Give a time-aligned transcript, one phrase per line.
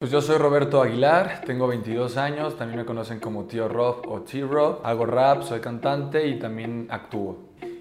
[0.00, 4.22] Pues yo soy Roberto Aguilar, tengo 22 años, también me conocen como Tío Rob o
[4.22, 4.80] T-Rob.
[4.82, 7.36] Hago rap, soy cantante y también actúo.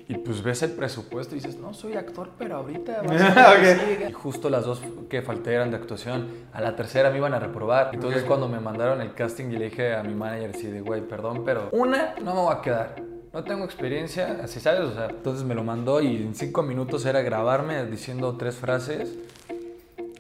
[0.05, 4.09] Y pues ves el presupuesto y dices, no, soy actor, pero ahorita vas a ver,
[4.09, 6.27] Y justo las dos que falté eran de actuación.
[6.51, 7.91] A la tercera me iban a reprobar.
[7.93, 10.99] Entonces cuando me mandaron el casting y le dije a mi manager así de, güey,
[10.99, 13.01] perdón, pero una no me va a quedar.
[13.31, 17.05] No tengo experiencia, así sabes, o sea, entonces me lo mandó y en cinco minutos
[17.05, 19.15] era grabarme diciendo tres frases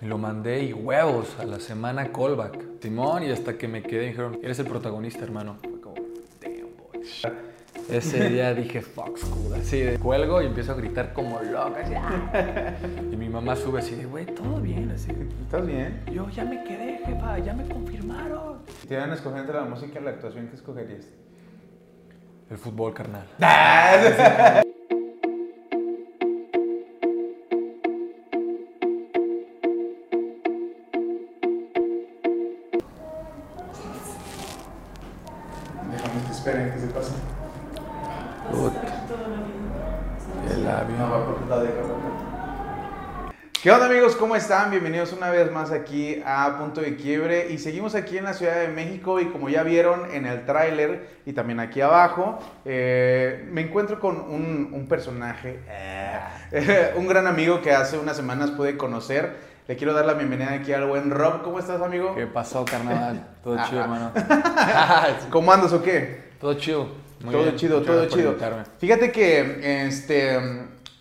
[0.01, 2.81] lo mandé y huevos a la semana callback.
[2.81, 5.57] Simón, y hasta que me quedé, dijeron, eres el protagonista, hermano.
[5.61, 5.95] Fue como,
[6.41, 7.03] damn, boy.
[7.89, 11.81] Ese día dije, fuck school, así de cuelgo y empiezo a gritar como loca.
[11.83, 12.75] así, "Ah".
[13.11, 15.11] Y mi mamá sube así de, güey, todo bien, así.
[15.43, 16.01] ¿Estás bien?
[16.13, 18.59] Yo ya me quedé, jefa, ya me confirmaron.
[18.81, 21.05] Si te dieran a escoger entre la música y la actuación, ¿qué escogerías?
[22.49, 23.27] El fútbol, carnal.
[43.69, 44.15] ¿Qué onda amigos?
[44.15, 44.71] ¿Cómo están?
[44.71, 48.61] Bienvenidos una vez más aquí a Punto de Quiebre y seguimos aquí en la Ciudad
[48.61, 53.61] de México y como ya vieron en el tráiler y también aquí abajo, eh, me
[53.61, 59.35] encuentro con un, un personaje, eh, un gran amigo que hace unas semanas pude conocer.
[59.67, 61.43] Le quiero dar la bienvenida aquí al buen Rob.
[61.43, 62.15] ¿Cómo estás amigo?
[62.15, 63.23] ¿Qué pasó, carnal?
[63.43, 64.11] Todo chido, hermano.
[65.29, 66.31] ¿Cómo andas o qué?
[66.41, 66.87] Todo chido.
[67.23, 67.55] Muy todo bien.
[67.55, 68.35] chido, Muchas todo chido.
[68.79, 70.39] Fíjate que este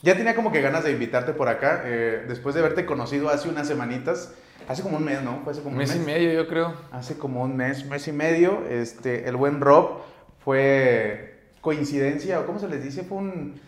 [0.02, 3.48] ya tenía como que ganas de invitarte por acá, eh, después de haberte conocido hace
[3.48, 4.32] unas semanitas,
[4.68, 5.40] hace como un mes, ¿no?
[5.42, 6.74] Fue hace como Un mes y medio, yo creo.
[6.92, 9.98] Hace como un mes, mes y medio, este, el buen Rob
[10.44, 13.60] fue coincidencia, o cómo se les dice, fue un,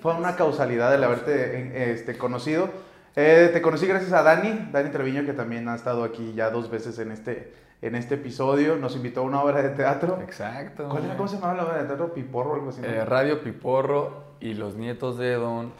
[0.00, 2.70] fue una causalidad el haberte eh, este, conocido.
[3.16, 6.70] Eh, te conocí gracias a Dani, Dani Treviño, que también ha estado aquí ya dos
[6.70, 8.76] veces en este, en este episodio.
[8.76, 10.20] Nos invitó a una obra de teatro.
[10.22, 10.88] Exacto.
[10.88, 12.14] ¿Cuál era, ¿Cómo se llamaba la obra de teatro?
[12.14, 12.80] Piporro o algo así.
[12.80, 12.88] ¿no?
[12.88, 15.72] Eh, Radio Piporro y los nietos de Don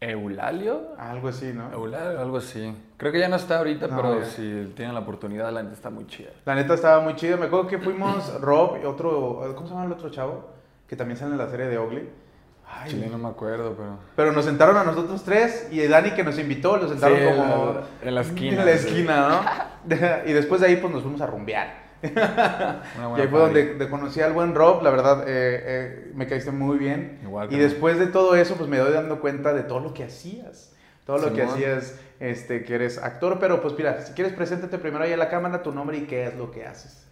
[0.00, 0.94] Eulalio.
[0.98, 1.72] Algo así, ¿no?
[1.72, 2.72] Eulalio, algo así.
[2.96, 4.26] Creo que ya no está ahorita, No, pero ya.
[4.26, 6.30] si tienen la oportunidad, la neta está muy chida.
[6.44, 7.36] La neta estaba muy chido.
[7.36, 9.52] Me acuerdo que fuimos Rob y otro.
[9.56, 10.50] ¿Cómo se llama el otro chavo?
[10.86, 12.08] Que también sale en la serie de Ugly.
[12.70, 13.98] Ay, Chile no me acuerdo, pero.
[14.14, 17.74] Pero nos sentaron a nosotros tres y Dani que nos invitó, lo sentaron Sí, como.
[18.02, 18.86] en la esquina, En la sí.
[18.88, 19.96] esquina, ¿no?
[20.26, 21.87] y después de ahí, pues nos fuimos a rumbear.
[22.02, 22.82] Una
[23.18, 26.50] Y ahí fue donde de- conocí al buen Rob, la verdad, eh, eh, me caíste
[26.50, 27.18] muy bien.
[27.22, 30.04] Igual, y después de todo eso, pues me doy dando cuenta de todo lo que
[30.04, 30.72] hacías.
[31.06, 33.38] Todo lo que hacías, este, que eres actor.
[33.40, 36.26] Pero pues mira, si quieres, preséntate primero ahí a la cámara tu nombre y qué
[36.26, 37.02] es lo que haces.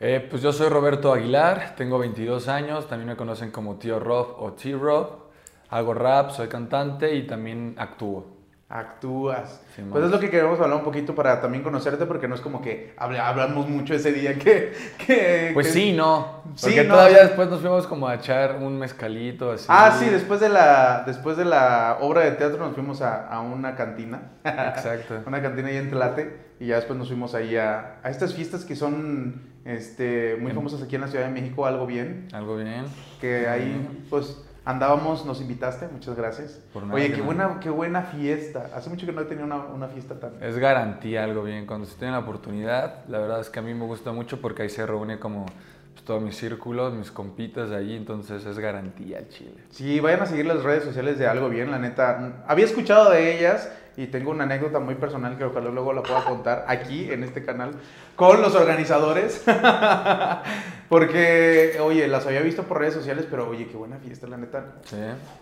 [0.00, 4.36] Eh, pues yo soy Roberto Aguilar, tengo 22 años, también me conocen como Tío Rob
[4.38, 5.26] o T-Rob.
[5.68, 8.35] Hago rap, soy cantante y también actúo.
[8.68, 9.60] Actúas.
[9.92, 12.60] Pues es lo que queremos hablar un poquito para también conocerte, porque no es como
[12.60, 14.72] que habla- hablamos mucho ese día que...
[15.06, 16.42] que Pues que- sí, no.
[16.56, 19.66] Sí, Porque todavía después nos fuimos como a echar un mezcalito así.
[19.68, 23.40] Ah, sí, después de, la, después de la obra de teatro nos fuimos a, a
[23.40, 24.32] una cantina.
[24.44, 25.20] Exacto.
[25.26, 26.46] una cantina ahí en Tlate.
[26.58, 30.56] Y ya después nos fuimos ahí a, a estas fiestas que son este, muy En-
[30.56, 32.26] famosas aquí en la Ciudad de México, algo bien.
[32.32, 32.86] Algo bien.
[33.20, 36.60] Que ahí, pues, andábamos, nos invitaste, muchas gracias.
[36.72, 38.68] Por nada, Oye, qué buena, qué buena fiesta.
[38.74, 40.42] Hace mucho que no he tenido una, una fiesta tan...
[40.42, 41.66] Es garantía algo bien.
[41.66, 44.62] Cuando se tiene la oportunidad, la verdad es que a mí me gusta mucho porque
[44.62, 45.46] ahí se reúne como
[45.92, 49.54] pues, todo mi círculo, mis compitas de allí, entonces es garantía el chile.
[49.70, 52.44] Sí, vayan a seguir las redes sociales de Algo Bien, la neta.
[52.48, 56.24] Había escuchado de ellas y tengo una anécdota muy personal que ojalá luego la pueda
[56.24, 57.70] contar aquí en este canal
[58.14, 59.42] con los organizadores.
[60.88, 64.74] Porque, oye, las había visto por redes sociales, pero oye, qué buena fiesta, la neta.
[64.84, 64.96] Sí.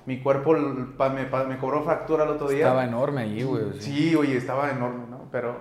[0.06, 0.56] Mi cuerpo
[0.96, 2.60] pa- me, pa- me cobró factura el otro día.
[2.64, 3.64] Estaba enorme ahí, güey.
[3.78, 3.80] sí.
[4.10, 5.28] Sí, oye, estaba enorme, ¿no?
[5.30, 5.56] Pero,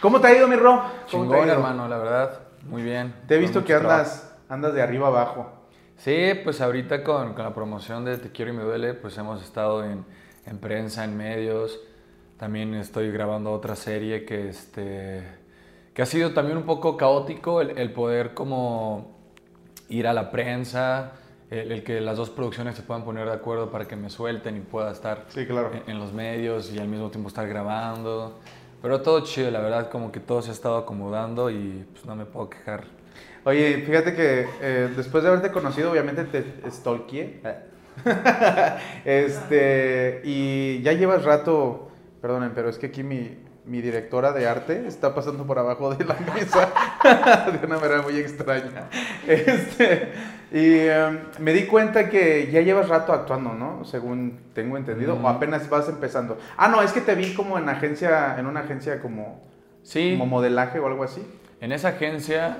[0.00, 0.70] ¿cómo te ha ido, mi Ro?
[0.80, 1.52] ¿Cómo te ha Chingón, ido?
[1.54, 2.40] hermano, la verdad.
[2.64, 3.14] Muy bien.
[3.28, 3.92] Te he visto que trabajo.
[4.00, 5.52] andas, andas de arriba abajo.
[5.96, 9.42] Sí, pues ahorita con, con la promoción de Te Quiero y Me Duele, pues hemos
[9.42, 10.04] estado en,
[10.46, 11.78] en prensa, en medios.
[12.40, 15.22] También estoy grabando otra serie que, este,
[15.92, 19.14] que ha sido también un poco caótico el, el poder como
[19.90, 21.12] ir a la prensa,
[21.50, 24.56] el, el que las dos producciones se puedan poner de acuerdo para que me suelten
[24.56, 25.70] y pueda estar Sí, claro.
[25.74, 28.38] en, en los medios y al mismo tiempo estar grabando.
[28.80, 32.16] Pero todo chido, la verdad, como que todo se ha estado acomodando y pues no
[32.16, 32.84] me puedo quejar.
[33.44, 37.42] Oye, fíjate que eh, después de haberte conocido, obviamente te stalkeé.
[39.04, 41.89] este, y ya llevas rato,
[42.20, 46.04] perdonen, pero es que aquí mi, mi directora de arte está pasando por abajo de
[46.04, 46.72] la mesa
[47.50, 48.88] de una manera muy extraña.
[49.26, 50.12] Este,
[50.52, 53.84] y em, me di cuenta que ya llevas rato actuando, ¿no?
[53.84, 56.38] Según tengo entendido, o apenas vas empezando.
[56.56, 59.50] Ah, no, es que te vi como en agencia, en una agencia como
[59.82, 60.16] Sí.
[60.18, 61.22] ¿Como modelaje o algo así?
[61.60, 62.58] En esa agencia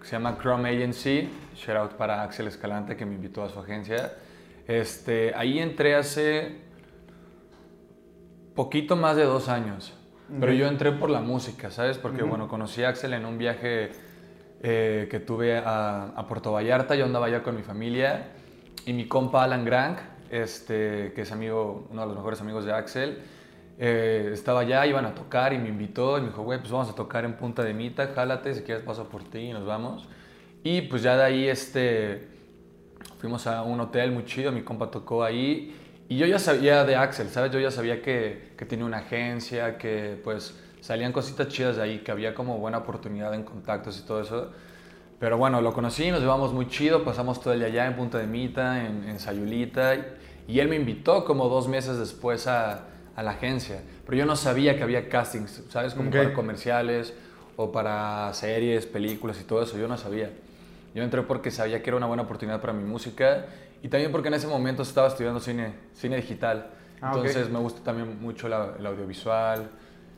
[0.00, 3.58] que se llama Chrome Agency, shout out para Axel Escalante que me invitó a su
[3.60, 4.12] agencia.
[4.66, 6.65] Este, ahí entré hace
[8.56, 9.92] poquito más de dos años.
[10.40, 11.98] Pero yo entré por la música, ¿sabes?
[11.98, 12.30] Porque, Ujú.
[12.30, 13.92] bueno, conocí a Axel en un viaje
[14.60, 16.96] eh, que tuve a, a Puerto Vallarta.
[16.96, 18.32] Yo andaba allá con mi familia.
[18.84, 19.98] Y mi compa Alan Grank,
[20.30, 23.18] este, que es amigo, uno de los mejores amigos de Axel,
[23.78, 26.18] eh, estaba allá, iban a tocar y me invitó.
[26.18, 28.82] Y me dijo, güey, pues vamos a tocar en Punta de Mita, jálate, si quieres
[28.82, 30.08] paso por ti y nos vamos.
[30.64, 32.36] Y pues ya de ahí, este,
[33.18, 35.74] Fuimos a un hotel muy chido, mi compa tocó ahí
[36.08, 37.50] y yo ya sabía de Axel, ¿sabes?
[37.52, 41.98] Yo ya sabía que, que tenía una agencia, que pues salían cositas chidas de ahí,
[41.98, 44.52] que había como buena oportunidad en contactos y todo eso.
[45.18, 48.18] Pero bueno, lo conocí, nos llevamos muy chido, pasamos todo el día allá en Punta
[48.18, 49.94] de Mita, en, en Sayulita,
[50.46, 52.84] y, él me invitó como dos meses después a,
[53.16, 53.82] a la agencia.
[54.04, 55.94] Pero yo no sabía que había castings, ¿sabes?
[55.94, 56.16] Como Ok.
[56.16, 57.14] para comerciales
[57.56, 60.30] o para series, películas y todo eso, yo no sabía.
[60.96, 63.44] Yo entré porque sabía que era una buena oportunidad para mi música
[63.82, 66.70] y también porque en ese momento estaba estudiando cine, cine digital.
[67.02, 67.12] Ah.
[67.14, 69.68] Entonces me gusta también mucho la- el audiovisual.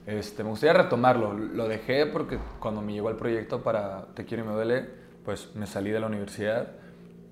[0.06, 1.34] Este, me gustaría retomarlo.
[1.34, 4.88] Lo dejé porque cuando me llegó el proyecto para Te quiero y me duele,
[5.24, 6.68] pues me salí de la universidad.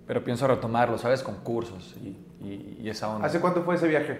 [0.08, 1.22] Pero pienso retomarlo, ¿sabes?
[1.22, 2.08] Con cursos y,
[2.44, 3.26] y- y esa onda.
[3.28, 4.18] ¿Hace cuánto fue ese viaje?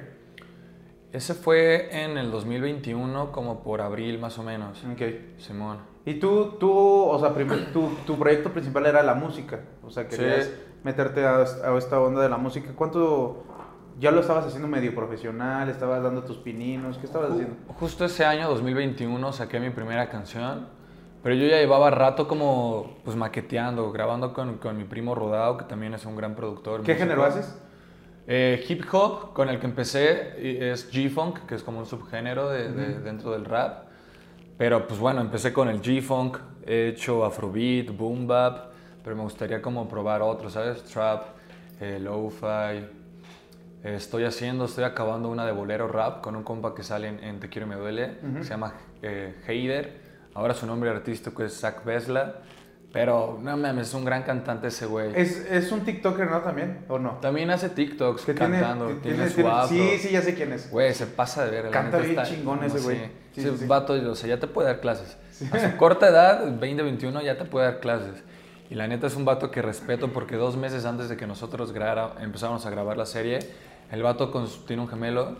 [1.12, 4.84] Ese fue en el 2021, como por abril más o menos.
[4.84, 5.02] Ok.
[5.38, 5.78] Simón.
[6.06, 7.34] Y tú, tú o sea,
[7.72, 9.60] tu, tu proyecto principal era la música.
[9.84, 10.16] O sea, Sí.
[10.16, 10.50] querías
[10.84, 12.70] meterte a, a esta onda de la música.
[12.76, 13.42] ¿Cuánto
[13.98, 15.68] ya lo estabas haciendo medio profesional?
[15.68, 16.96] ¿Estabas dando tus pininos?
[16.98, 17.56] ¿Qué estabas haciendo?
[17.80, 20.68] Justo ese año, 2021, saqué mi primera canción,
[21.24, 25.64] pero yo ya llevaba rato como pues maqueteando, grabando con, con mi primo Rodao, que
[25.64, 26.82] también es un gran productor.
[26.84, 27.58] ¿Qué género haces?
[28.28, 32.70] Eh, hip hop, con el que empecé, es G-Funk, que es como un subgénero de,
[32.70, 33.85] de- dentro del rap.
[34.58, 38.72] Pero pues bueno, empecé con el G-Funk, he hecho Afrobeat, Boom Bap,
[39.04, 40.82] pero me gustaría como probar otros, ¿sabes?
[40.84, 41.24] Trap,
[41.80, 42.86] eh, Lo-Fi.
[43.82, 47.38] Estoy haciendo, estoy acabando una de bolero rap con un compa que sale en, en
[47.38, 48.72] Te Quiero y Me Duele, que se llama
[49.02, 50.00] eh, Heider.
[50.34, 52.36] Ahora su nombre artístico es Zach Besla.
[52.92, 55.10] Pero no mames, es un gran cantante ese güey.
[55.14, 56.40] ¿Es, es un TikToker, ¿no?
[56.40, 57.18] También, ¿o no?
[57.20, 59.68] También hace TikToks Que cantando, tiene- tiene, su afro.
[59.76, 60.70] Sí, sí, ya sé quién es.
[60.70, 61.70] Güey, se pasa de ver.
[61.70, 62.96] Canta bien está- chingón ese güey.
[63.32, 63.66] Sí, ese sí, sí.
[63.66, 65.16] vato, o sea, ya te puede dar clases.
[65.52, 68.22] A su corta edad, 20, 21, ya te puede dar clases.
[68.70, 71.72] Y la neta es un vato que respeto porque dos meses antes de que nosotros
[71.72, 73.40] grabara, empezáramos a grabar la serie,
[73.92, 75.36] el vato con tiene un gemelo,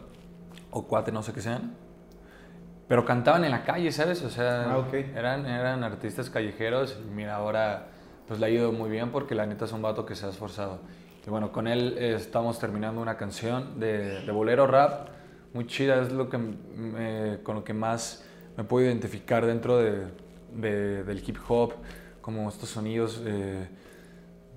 [0.71, 1.75] o cuate, no sé qué sean,
[2.89, 4.23] pero cantaban en la calle, ¿sabes?
[4.23, 4.95] O sea, Ah, ok.
[4.95, 7.89] eran, eran artistas callejeros y mira, ahora
[8.29, 10.31] pues le ha ido muy bien porque la neta es un vato que se ha
[10.31, 10.81] esforzado.
[11.27, 15.09] Y bueno, con él eh, estamos terminando una canción de, de bolero rap,
[15.55, 18.25] muy chida, es lo que me- con lo que más
[18.57, 20.07] me puedo identificar dentro de,
[20.55, 21.75] de- del hip hop,
[22.21, 23.69] como estos sonidos eh,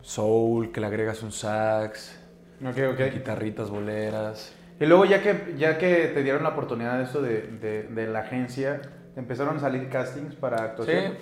[0.02, 2.16] soul, que le agregas un sax,
[2.62, 3.14] Ok, ok.
[3.14, 4.54] guitarritas boleras.
[4.80, 7.42] Y luego ya que, ya que te dieron la oportunidad de esto de,
[7.90, 8.82] de, la agencia,
[9.14, 11.14] ¿te empezaron a salir castings para Sí, actuación?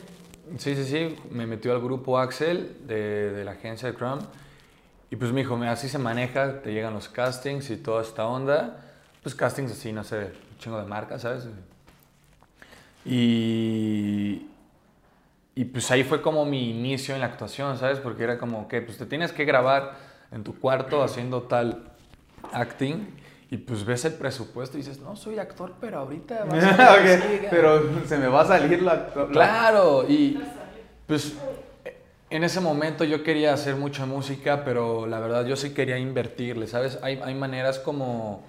[0.58, 1.16] sí, sí, sí.
[1.32, 4.22] Me metió al grupo Axel de, de la agencia de Chrome.
[5.10, 8.28] Y pues me dijo, "Mira, así se maneja, te llegan los castings y toda esta
[8.28, 8.84] onda.
[9.24, 11.48] Pues castings así, no sé, un chingo de marcas, ¿sabes?
[13.06, 14.48] Y,
[15.56, 18.00] y pues ahí fue como mi inicio en la actuación, ¿sabes?
[18.00, 19.96] Porque era como que pues te tienes que grabar
[20.32, 21.90] en tu cuarto haciendo tal
[22.52, 23.08] acting.
[23.50, 26.74] Y pues ves el presupuesto y dices, no, soy actor, pero ahorita va a ser
[26.74, 29.10] Ok, así, pero se me va a salir la...
[29.16, 30.38] la- Claro, y
[31.06, 31.34] pues
[32.30, 36.68] en ese momento yo quería hacer mucha música, pero la verdad yo sí quería invertirle,
[36.68, 37.00] ¿sabes?
[37.02, 38.44] Hay, hay maneras como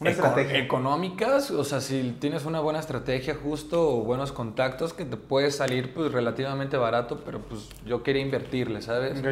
[0.00, 0.58] Una estrategia.
[0.58, 5.50] económicas, o sea, si tienes una buena estrategia justo o buenos contactos que te puede
[5.50, 9.18] salir pues relativamente barato, pero pues yo quería invertirle, ¿sabes?
[9.20, 9.28] Ok.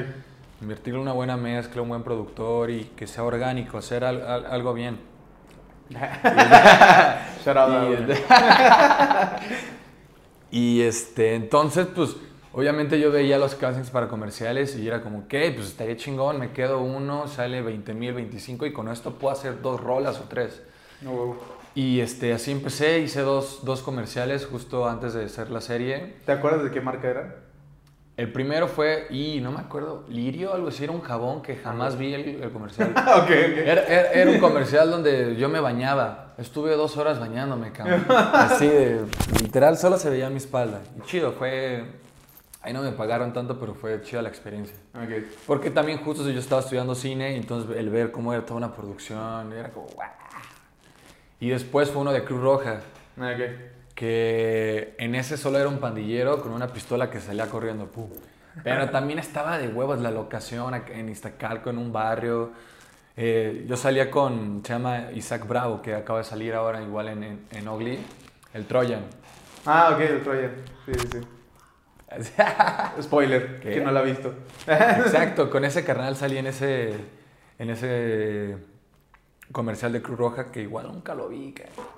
[0.61, 4.73] Invertirle una buena mezcla, un buen productor y que sea orgánico, hacer al- al- algo
[4.75, 4.99] bien.
[7.45, 8.11] Shout out,
[10.51, 12.17] Y, este, entonces, pues,
[12.53, 15.51] obviamente yo veía los castings para comerciales y era como, ¿qué?
[15.55, 19.61] Pues estaría chingón, me quedo uno, sale 20 mil, 25 y con esto puedo hacer
[19.61, 20.63] dos rolas o tres.
[21.03, 21.39] No, huevo.
[21.75, 26.15] Y este, así empecé, hice dos, dos comerciales justo antes de hacer la serie.
[26.25, 27.35] ¿Te acuerdas de qué marca era?
[28.17, 31.99] El primero fue, y no me acuerdo, Lirio, algo así, era un jabón que jamás
[31.99, 32.91] vi el, el comercial.
[32.97, 33.31] ok, ok.
[33.31, 36.33] Era, era- era un comercial donde yo me bañaba.
[36.39, 38.07] Estuve dos horas bañándome, cabrón.
[38.09, 39.05] Así de.
[39.43, 40.81] Literal, solo se veía mi espalda.
[40.99, 41.85] Y chido, fue.
[42.63, 44.77] Ahí no me pagaron tanto, pero fue chida la experiencia.
[44.95, 45.25] Ok.
[45.47, 49.53] Porque también, justo yo estaba estudiando cine, entonces el ver cómo era toda una producción,
[49.53, 49.87] era como.
[49.89, 50.09] ¡guau!
[51.39, 52.81] Y después fue uno de Cruz Roja.
[53.19, 53.76] Ok.
[53.97, 57.87] Que en ese solo era un pandillero con una pistola que salía corriendo.
[57.87, 58.09] pum.
[58.63, 62.53] Pero también estaba de huevos la locación en Iztacalco, en un barrio.
[63.17, 67.25] Eh, yo salía con, se llama Isaac Bravo, que acaba de salir ahora igual en,
[67.25, 67.99] en, en Ugly,
[68.53, 69.01] el Troyan.
[69.65, 70.53] Ah, ok, el Troyan.
[70.85, 71.21] Sí, sí, sí.
[73.03, 73.71] Spoiler, ¿Qué?
[73.71, 74.33] que no la ha visto.
[74.67, 76.93] Exacto, con ese carnal salí en ese,
[77.59, 78.57] en ese
[79.53, 81.55] comercial de Cruz Roja que igual nunca lo vi.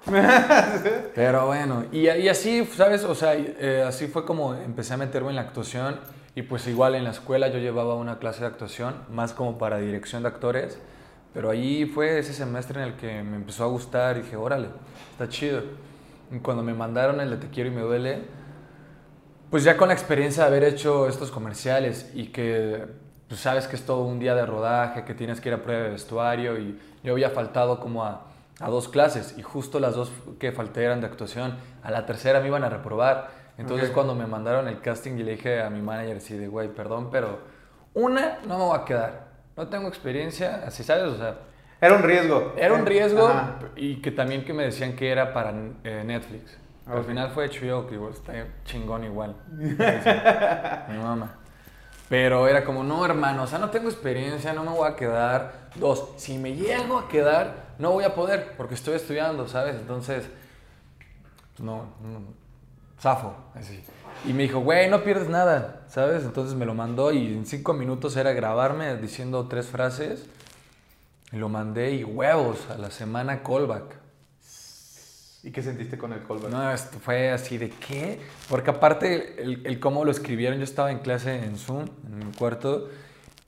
[1.15, 3.05] Pero bueno, y, y así, ¿sabes?
[3.05, 5.99] O sea, eh, así fue como empecé a meterme en la actuación
[6.35, 9.79] y pues igual en la escuela yo llevaba una clase de actuación, más como para
[9.79, 10.79] dirección de actores,
[11.35, 14.69] pero ahí fue ese semestre en el que me empezó a gustar y dije, órale,
[15.13, 15.63] está chido.
[16.31, 18.23] Y cuando me mandaron el de Te quiero y me duele,
[19.51, 22.87] pues ya con la experiencia de haber hecho estos comerciales y que
[23.29, 25.85] pues sabes que es todo un día de rodaje, que tienes que ir a prueba
[25.85, 28.27] de vestuario y yo había faltado como a,
[28.61, 32.41] a dos clases y justo las dos que falté eran de actuación, a la tercera
[32.41, 33.31] me iban a reprobar.
[33.59, 33.95] Entonces Ok.
[33.95, 37.09] cuando me mandaron el casting y le dije a mi manager así de, güey, perdón,
[37.11, 37.39] pero
[37.95, 39.29] una no me voy a quedar.
[39.57, 41.35] No tengo experiencia, así sabes, o sea,
[41.81, 42.55] Era un riesgo.
[42.57, 43.59] era un riesgo Ajá.
[43.75, 45.53] y que también que me decían que era para
[45.85, 46.57] eh, Netflix.
[46.87, 47.07] Al Ok.
[47.07, 48.33] final fue HBO, que igual está
[48.65, 49.35] chingón igual.
[49.49, 51.35] Mi mamá.
[52.09, 55.69] Pero era como, no, hermano, o sea, no tengo experiencia, no me voy a quedar.
[55.75, 59.77] Dos, si me llego a quedar, no voy a poder, porque estoy estudiando, ¿sabes?
[59.77, 60.25] Entonces,
[61.59, 62.23] no, no
[63.01, 63.35] zafo.
[64.27, 66.25] Y me dijo, güey, no pierdes nada, ¿sabes?
[66.25, 70.27] Entonces me lo mandó y en cinco minutos era grabarme diciendo tres frases.
[71.31, 73.98] Lo mandé y huevos, a la semana callback.
[75.49, 76.51] ¿Y qué sentiste con el callback?
[76.51, 78.21] No, esto fue así de qué.
[78.51, 82.33] Porque aparte, el, el cómo lo escribieron, yo estaba en clase en Zoom, en mi
[82.35, 82.91] cuarto,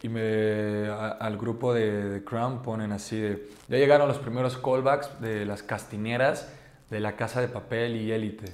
[0.00, 3.50] y me, a- al grupo de, de Crown ponen así de.
[3.68, 6.48] Ya llegaron los primeros callbacks de las castineras
[6.88, 8.46] de la casa de papel y élite.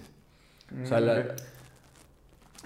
[0.82, 1.26] O sea, Mm, la-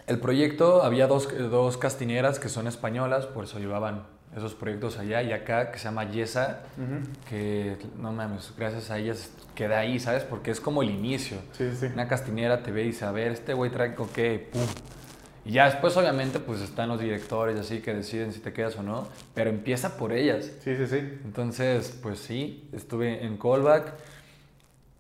[0.07, 4.05] el proyecto, había dos, dos castineras que son españolas, por eso llevaban
[4.37, 7.09] esos proyectos allá, y acá, que se llama Yesa, Ujú.
[7.29, 10.23] que no mames, gracias a ellas queda ahí, ¿sabes?
[10.23, 11.39] Porque es como el inicio.
[11.53, 11.87] Sí, sí.
[11.93, 14.63] Una castinera te ve y dice, a ver, este güey trae con qué, pum.
[15.45, 18.83] Y ya después, obviamente, pues están los directores así que deciden si te quedas o
[18.83, 20.51] no, pero empieza por ellas.
[20.63, 20.97] Sí, sí, sí.
[21.25, 23.95] Entonces, pues sí, estuve en callback,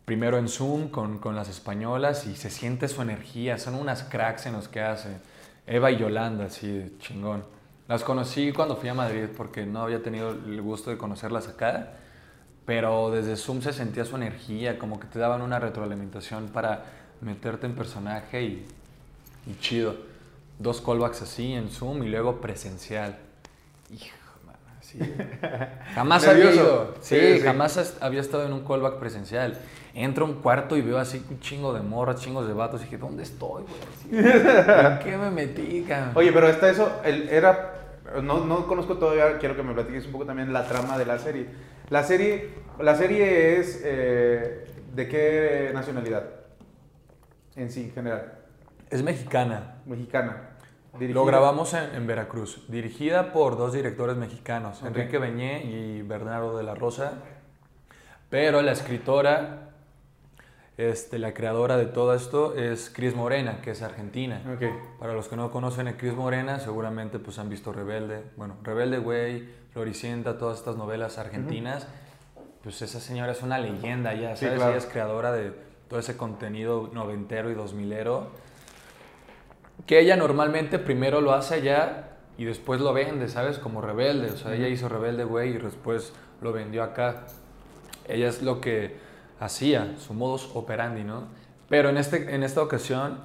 [0.04, 4.46] primero en Zoom con, con las españolas y se siente su energía, son unas cracks
[4.46, 5.18] en los que hace.
[5.66, 7.44] Eva y Yolanda, así, chingón.
[7.90, 11.88] Las conocí cuando fui a Madrid porque no había tenido el gusto de conocerlas acá,
[12.64, 16.85] pero desde Zoom se sentía su energía, como que te daban una retroalimentación para
[17.20, 18.66] meterte en personaje y,
[19.44, 19.97] y chido.
[20.61, 23.18] Dos callbacks así en Zoom y luego presencial.
[23.92, 24.16] Hijo,
[24.47, 25.00] mano, así.
[25.97, 26.94] Jamás había ido.
[27.00, 29.59] Sí, jamás había estado en un callback presencial.
[29.94, 32.82] Entro a un cuarto y veo así un chingo de morras, chingos de vatos.
[32.82, 34.25] Y dije, ¿dónde estoy, güey?
[34.25, 36.12] ¿En qué me metí, cabrón?
[36.14, 37.79] Oye, pero está eso, el, era,
[38.23, 41.19] no, no conozco todavía, quiero que me platiques un poco también la trama de la
[41.19, 41.47] serie.
[41.88, 44.64] La serie, la serie es, eh,
[44.95, 46.25] ¿de qué nacionalidad?
[47.57, 48.33] En sí, en general.
[48.90, 49.76] Es mexicana.
[49.87, 50.47] Mexicana.
[50.99, 52.64] Dirigida- Lo grabamos en, en Veracruz.
[52.69, 54.83] Dirigida por dos directores mexicanos.
[54.83, 57.12] Enrique Beñé y Bernardo de la Rosa.
[58.29, 59.69] Pero la escritora,
[60.80, 64.40] este, la creadora de todo esto es Cris Morena, que es argentina.
[64.99, 68.99] Para los que no conocen a Cris Morena, seguramente pues han visto Rebelde, bueno, Rebelde
[68.99, 71.87] Güey, Floricienta, todas estas novelas argentinas.
[72.62, 74.56] Pues esa señora es una leyenda ya, Sí, ¿sabes?
[74.58, 74.70] claro.
[74.72, 75.52] Ella es creadora de
[75.88, 78.28] todo ese contenido noventero y dos milero.
[79.87, 82.08] Que ella normalmente primero lo hace allá
[82.38, 83.58] y después lo vende, ¿sabes?
[83.58, 84.30] Como Rebelde.
[84.30, 87.25] O sea, ella hizo Rebelde Güey y después lo vendió acá.
[88.08, 89.10] Ella es lo que
[89.40, 91.25] hacía, su modus operandi, ¿no?
[91.68, 93.18] Pero en, este, en esta ocasión,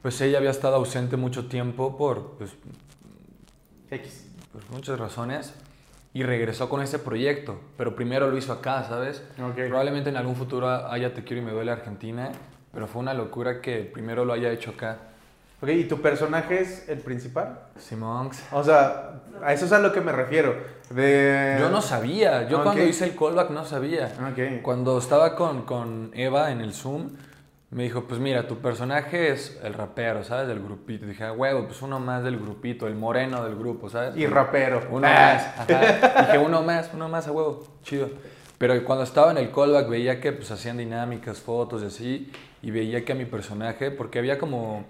[0.00, 2.52] pues ella había estado ausente mucho tiempo por pues,
[3.90, 4.26] X.
[4.50, 5.54] pues, muchas razones
[6.14, 9.22] y regresó con ese proyecto, pero primero lo hizo acá, ¿sabes?
[9.40, 9.54] Ok.
[9.68, 12.32] Probablemente en algún futuro haya Te quiero y me duele Argentina,
[12.72, 15.11] pero fue una locura que primero lo haya hecho acá.
[15.62, 17.60] Ok, ¿y tu personaje es el principal?
[17.78, 18.42] Simonx.
[18.50, 20.56] O sea, a eso es a lo que me refiero.
[20.90, 21.56] De...
[21.60, 24.12] Yo no sabía, yo cuando hice el callback no sabía.
[24.32, 24.62] Ok.
[24.62, 27.10] Cuando estaba con, con Eva en el Zoom,
[27.70, 30.48] me dijo, pues mira, tu personaje es el rapero, ¿sabes?
[30.48, 31.06] Del grupito.
[31.06, 34.16] dije, ah, huevo, pues uno más del grupito, el moreno del grupo, ¿sabes?
[34.16, 34.82] Y rapero.
[34.90, 35.32] Uno Ah.
[35.56, 35.70] más.
[35.70, 36.22] Ajá.
[36.26, 37.64] Dije, uno más, uno más a huevo.
[37.84, 38.10] Chido.
[38.58, 42.32] Pero cuando estaba en el callback veía que pues hacían dinámicas, fotos y así.
[42.62, 44.84] Y veía que a mi personaje, porque había como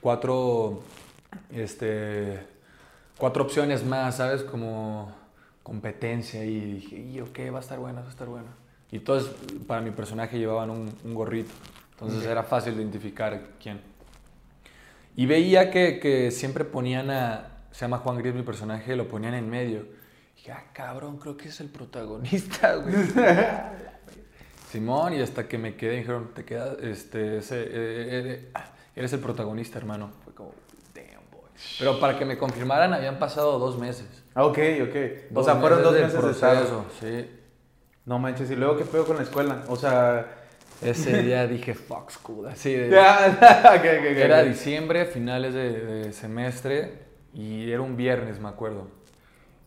[0.00, 0.82] cuatro,
[1.50, 2.40] este,
[3.16, 4.42] cuatro opciones más, ¿sabes?
[4.42, 5.12] Como
[5.62, 6.44] competencia.
[6.44, 8.48] Y dije, y ok, va a estar bueno, va a estar bueno.
[8.90, 9.30] Y todos
[9.66, 11.50] para mi personaje llevaban un, un gorrito.
[11.92, 12.30] Entonces Ok.
[12.30, 13.80] era fácil identificar quién.
[15.16, 19.34] Y veía que, que siempre ponían a, se llama Juan Gris mi personaje, lo ponían
[19.34, 19.80] en medio.
[19.80, 22.94] Y dije, ah, cabrón, creo que es el protagonista, güey.
[24.70, 28.64] Simón, y hasta que me quedé, dijeron, te quedas, este, ese, eh, eh, ah,
[28.98, 30.10] eres el protagonista, hermano.
[30.24, 30.52] Fue como,
[30.94, 31.48] damn, boy.
[31.78, 34.06] Pero para que me confirmaran habían pasado dos meses.
[34.34, 34.96] Ah, Ok, ok.
[35.34, 37.30] O sea, fueron dos meses de proceso, sí.
[38.04, 39.64] No manches, y luego qué pedo con la escuela.
[39.68, 40.34] O sea.
[40.80, 42.88] Ese día dije, fuck school, así de...
[42.90, 43.36] Ya,
[43.76, 44.16] ok, ok, ok.
[44.16, 47.00] Era diciembre, finales de, de semestre,
[47.34, 48.86] y era un viernes, me acuerdo.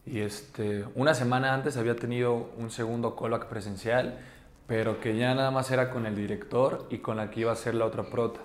[0.05, 4.19] Y este, una semana antes había tenido un segundo callback presencial,
[4.67, 7.55] pero que ya nada más era con el director y con la que iba a
[7.57, 8.39] ser la otra prota,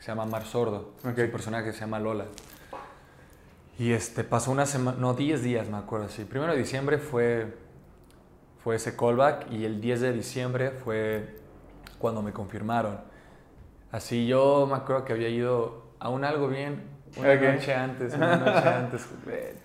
[0.00, 0.94] que se llama Mar Sordo.
[1.04, 1.14] Ok.
[1.26, 2.24] Su personaje se llama Lola.
[3.78, 6.24] Y este, pasó una semana, no, 10 días, me acuerdo así.
[6.24, 7.54] Primero de diciembre fue,
[8.64, 11.38] fue ese callback y el 10 de diciembre fue
[11.98, 12.98] cuando me confirmaron.
[13.92, 16.82] Así yo me acuerdo que había ido a un algo bien
[17.16, 17.40] una Ok.
[17.42, 19.06] noche antes, una noche antes.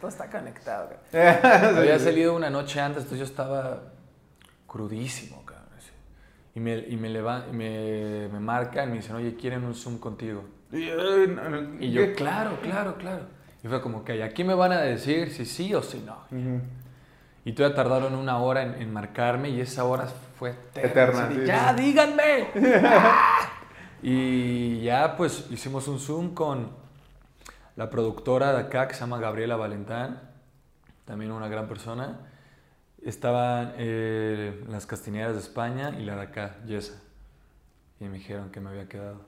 [0.01, 0.89] Todo está conectado.
[1.13, 3.83] Había salido una noche antes, entonces yo estaba
[4.67, 5.45] crudísimo.
[6.55, 9.75] Y me, y me, leva- y me, me marcan y me dicen, oye, quieren un
[9.75, 10.43] Zoom contigo.
[10.71, 13.23] Y yo, claro, claro, claro.
[13.63, 16.17] Y fue como que aquí me van a decir si sí o si no.
[16.31, 16.61] Ujú.
[17.43, 20.07] Y todavía tardaron una hora en, en marcarme y esa hora
[20.39, 20.89] fue eterna.
[20.89, 21.83] Eterna, sí, ya, sí.
[21.83, 22.47] díganme.
[24.03, 26.69] y ya pues hicimos un Zoom con
[27.75, 30.21] la productora de acá que se llama Gabriela Valentán,
[31.05, 32.19] también una gran persona.
[33.05, 36.99] Estaban eh, las castineras de España y la de acá, Yesa.
[37.99, 39.21] Y me dijeron que me había quedado.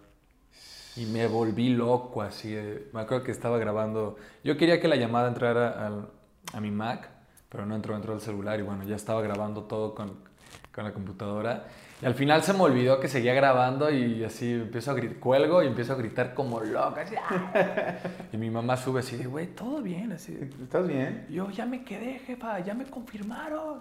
[0.96, 2.52] Y me volví loco así.
[2.52, 4.18] de- me acuerdo que estaba grabando.
[4.44, 6.10] Yo quería que la llamada entrara al-
[6.54, 7.08] a mi Mac,
[7.50, 8.60] pero no entró, entró al celular.
[8.60, 10.16] Y bueno, ya estaba grabando todo con,
[10.74, 11.68] con la computadora.
[12.02, 15.64] Y al final se me olvidó que seguía grabando y así empiezo a gritar, cuelgo
[15.64, 17.02] y empiezo a gritar como loca.
[17.02, 17.96] así, ¡ah!
[18.32, 20.38] Y mi mamá sube así de, güey, todo bien, así.
[20.62, 21.26] ¿Estás bien?
[21.28, 23.80] y yo ya me quedé, jefa, ya me confirmaron.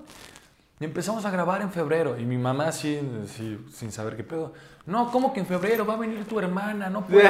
[0.78, 2.18] Y empezamos a grabar en febrero.
[2.18, 4.52] Y mi mamá así, así, sin saber qué pedo.
[4.84, 6.90] No, ¿cómo que en febrero va a venir tu hermana?
[6.90, 7.20] No puedo.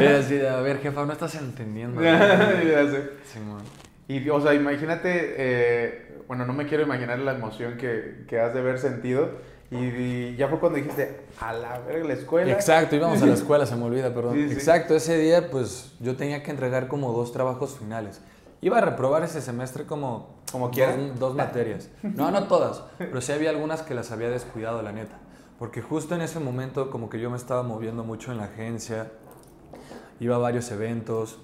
[0.00, 2.00] y así de, a ver, jefa, no estás entendiendo.
[2.02, 3.10] Ya sé.
[3.24, 3.62] Simón.
[4.06, 8.54] Y, o sea, imagínate, eh, bueno, no me quiero imaginar la emoción que, que has
[8.54, 9.30] de haber sentido.
[9.70, 12.52] Y, y ya fue cuando dijiste, a la verga, la escuela.
[12.52, 14.34] Exacto, íbamos a la escuela, se me olvida, perdón.
[14.34, 14.54] Sí, sí.
[14.54, 18.20] Exacto, ese día pues yo tenía que entregar como dos trabajos finales.
[18.60, 20.96] Iba a reprobar ese semestre como, Como quiera.
[20.96, 21.90] dos, dos materias.
[22.02, 25.16] No, no todas, pero sí había algunas que las había descuidado, la neta.
[25.58, 29.10] Porque justo en ese momento como que yo me estaba moviendo mucho en la agencia,
[30.20, 31.38] iba a varios eventos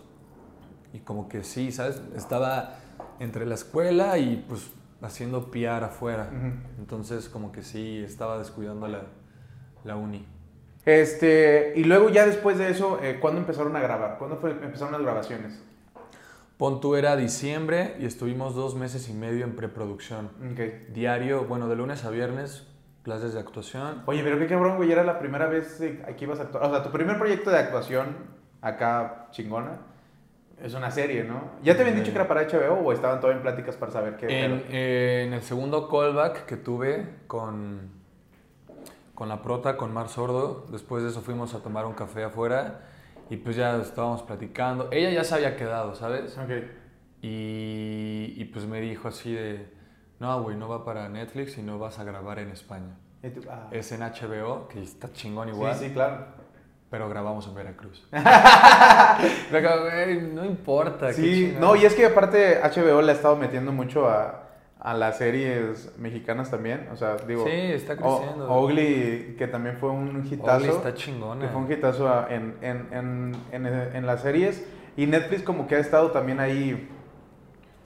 [0.92, 2.00] y como que sí, ¿sabes?
[2.16, 2.76] Estaba
[3.20, 4.70] entre la escuela y pues
[5.02, 6.30] haciendo PR afuera.
[6.34, 6.52] Ujú.
[6.78, 9.02] Entonces como que sí, estaba descuidando la,
[9.84, 10.26] la uni.
[10.84, 14.16] Este, y luego ya después de eso, eh, ¿cuándo empezaron a grabar?
[14.18, 15.62] ¿Cuándo fue- empezaron las grabaciones?
[16.58, 20.26] Pon tú era diciembre y estuvimos dos meses y medio en preproducción.
[20.52, 20.92] Ok.
[20.92, 22.66] Diario, bueno, de lunes a viernes,
[23.02, 24.02] clases de actuación.
[24.06, 26.64] Oye, pero qué cabrón, güey, era la primera vez que ibas a actuar.
[26.64, 28.16] O sea, tu primer proyecto de actuación
[28.60, 29.78] acá chingona
[30.62, 31.50] es una serie, ¿no?
[31.62, 34.16] ¿Ya te habían dicho que era para HBO o estaban todavía en pláticas para saber
[34.16, 34.68] qué En, pedo?
[34.70, 37.90] eh, en el segundo callback que tuve con,
[39.14, 42.80] con la prota, con Mar Sordo, después de eso fuimos a tomar un café afuera
[43.30, 44.88] y pues ya estábamos platicando.
[44.90, 46.36] Ella ya se había quedado, ¿sabes?
[46.38, 46.50] Ok.
[47.22, 49.66] Y, y pues me dijo así de,
[50.20, 52.96] no, güey, no va para Netflix y no vas a grabar en España.
[53.50, 53.68] Ah.
[53.70, 55.74] Es en HBO, que está chingón Sí, igual.
[55.74, 56.26] sí, claro.
[56.94, 58.06] Pero grabamos en Veracruz.
[60.32, 61.12] No importa.
[61.12, 64.44] Sí, no, y es que aparte HBO le ha estado metiendo mucho a,
[64.78, 66.88] a las series mexicanas también.
[66.92, 67.42] O sea, digo.
[67.44, 68.48] Sí, está O- creciendo.
[68.48, 70.52] Owgly, que también fue un hitazo.
[70.54, 71.40] Owgly está chingona.
[71.40, 74.64] Que fue un hitazo en, en, en, en, en las series.
[74.96, 76.88] Y Netflix como que ha estado también ahí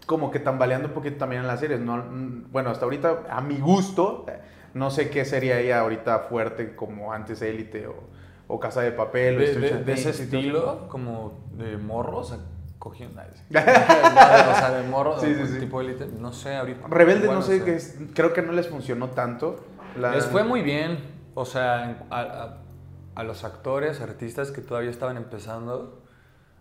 [0.05, 1.81] como que tambaleando un poquito también en las series.
[1.81, 2.05] No,
[2.51, 4.27] bueno, hasta ahorita, a mi gusto,
[4.75, 8.18] no sé qué sería ella ahorita fuerte como antes Élite o,
[8.49, 9.37] o Casa de Papel.
[9.37, 12.35] o de, Stranger de- de ese estilo, como de morros,
[12.79, 13.21] cogiendo.
[13.51, 15.59] o sea, de morro, Sí, sí, sí.
[15.61, 16.87] tipo élite, no sé ahorita.
[16.89, 19.65] Rebelde, no sé, qué es, creo que no les funcionó tanto.
[19.97, 21.17] La- Les fue muy bien.
[21.35, 22.59] O sea, a, a-
[23.15, 26.03] a los actores, artistas que todavía estaban empezando,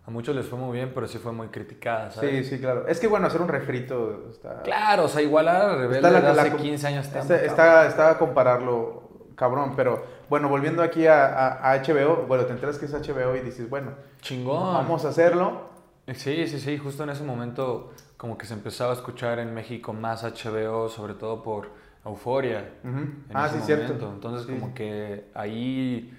[0.06, 2.48] a muchos les fue muy bien, pero sí fue muy criticada, Sí, ¿sabes?
[2.50, 2.88] sí, claro.
[2.88, 4.62] Es que bueno, hacer un refrito está...
[4.64, 7.36] Claro, o sea, igualar a Rebelde Está la- de la- hace 15 años está, Está,
[7.38, 12.46] muy está, está a compararlo, cabrón, pero bueno, volviendo aquí a, a- a HBO, bueno,
[12.46, 14.74] te enteras que es HBO y dices, bueno, chingón.
[14.74, 15.68] vamos a hacerlo.
[16.14, 19.94] Sí, sí, sí, justo en ese momento como que se empezaba a escuchar en México
[19.94, 21.70] más HBO, sobre todo por
[22.06, 22.70] Euforia.
[22.84, 22.98] Ujú.
[22.98, 23.94] en Ah, sí, cierto.
[24.14, 26.18] Entonces, Sí, como que ahí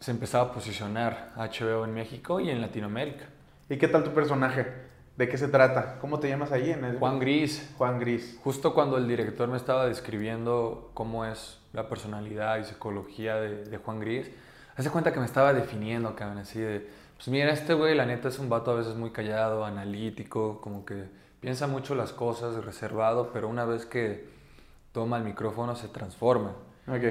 [0.00, 3.24] se empezaba a posicionar HBO en México y en Latinoamérica.
[3.68, 4.66] ¿Y qué tal tu personaje?
[5.16, 5.98] ¿De qué se trata?
[6.00, 6.98] ¿Cómo te llamas ahí en el...
[6.98, 8.38] Juan Gris, Juan Gris.
[8.44, 13.76] justo cuando el director me estaba describiendo cómo es la personalidad y psicología de, de
[13.78, 14.30] Juan Gris,
[14.76, 18.28] hace cuenta que me estaba definiendo, cabrón, así de, pues mira, este güey, la neta
[18.28, 21.04] es un vato a veces muy callado, analítico, como que
[21.40, 24.28] piensa mucho las cosas, reservado, pero una vez que
[24.92, 26.52] toma el micrófono se transforma.
[26.86, 27.04] Ok.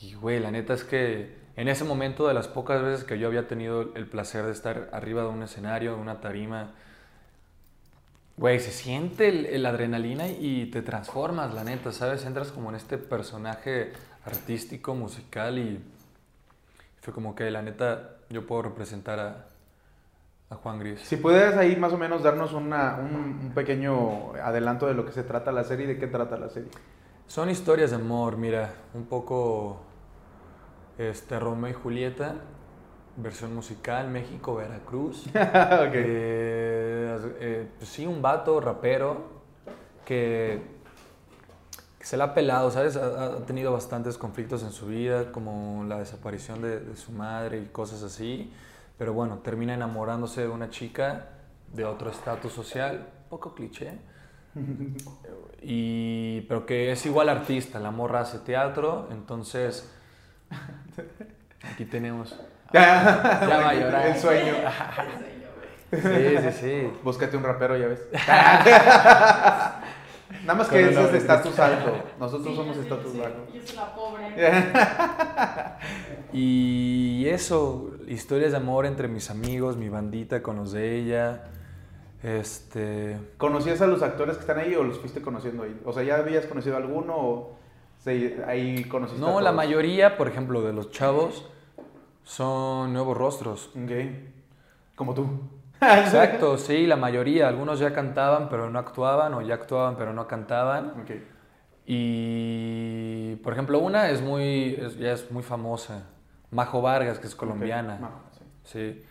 [0.00, 3.26] Y güey, la neta es que en ese momento de las pocas veces que yo
[3.26, 6.74] había tenido el placer de estar arriba de un escenario, de una tarima,
[8.40, 12.24] güey, se siente el, el adrenalina y te transformas, la neta, ¿sabes?
[12.24, 13.92] Entras como en este personaje
[14.24, 15.80] artístico, musical y
[17.00, 19.46] fue como que la neta yo puedo representar a,
[20.50, 21.00] a Juan Gris.
[21.00, 23.14] Si pudieras ahí más o menos darnos una- un,
[23.46, 26.48] un pequeño adelanto de lo que se trata la serie y de qué trata la
[26.48, 26.70] serie.
[27.26, 29.80] Son historias de amor, mira, un poco
[30.98, 32.34] este Romeo y Julieta,
[33.16, 35.26] versión musical, México, Veracruz.
[35.28, 35.34] ok.
[35.94, 36.89] Eh,
[37.40, 39.40] eh, pues sí, un vato rapero
[40.04, 40.60] que,
[41.98, 42.96] que se la ha pelado, ¿sabes?
[42.96, 47.58] Ha, ha tenido bastantes conflictos en su vida, como la desaparición de, de su madre
[47.58, 48.52] y cosas así.
[48.98, 51.28] Pero bueno, termina enamorándose de una chica
[51.72, 53.92] de otro estatus social, poco cliché.
[55.62, 59.88] Y, pero que es igual artista, la morra hace teatro, entonces
[61.62, 62.38] aquí tenemos.
[62.72, 64.06] ya Ya va a llorar.
[64.08, 64.54] El sueño.
[65.90, 66.92] Sí, sí, sí.
[67.04, 68.00] Búscate un rapero, ya ves.
[70.44, 71.92] Nada más que una es de estatus alto.
[72.18, 73.46] Nosotros Sí, somos sí, estatus sí, bajo.
[73.52, 74.34] Yo soy la pobre.
[76.32, 81.44] Y eso, historias de amor entre mis amigos, mi bandita con los de ella.
[82.22, 83.16] Este.
[83.36, 85.80] ¿Conocías a los actores que están ahí o los fuiste conociendo ahí?
[85.84, 87.56] O sea, ¿ya habías conocido a alguno o
[87.98, 91.48] se- ahí conociste a No, la mayoría, por ejemplo, de los chavos
[92.22, 93.70] son nuevos rostros.
[93.74, 93.90] Ok.
[94.94, 95.26] Como tú.
[95.80, 97.48] Exacto, sí, la mayoría.
[97.48, 100.90] Algunos ya cantaban pero no actuaban, o ya actuaban pero no cantaban.
[101.02, 101.10] Ok.
[101.86, 106.06] Y, por ejemplo, una es muy, es- ya es muy famosa.
[106.50, 107.98] Majo Vargas, que es colombiana.
[108.00, 108.44] Majo, sí.
[108.64, 109.02] Sí.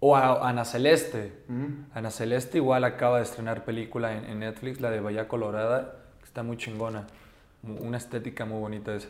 [0.00, 1.44] O a- Ana Celeste.
[1.94, 6.24] Ana Celeste igual acaba de estrenar película en, en Netflix, la de Bahía Colorada, que
[6.24, 7.06] está muy chingona.
[7.62, 9.08] Una estética muy bonita esa.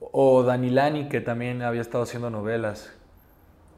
[0.00, 2.92] O Danilani, que también había estado haciendo novelas.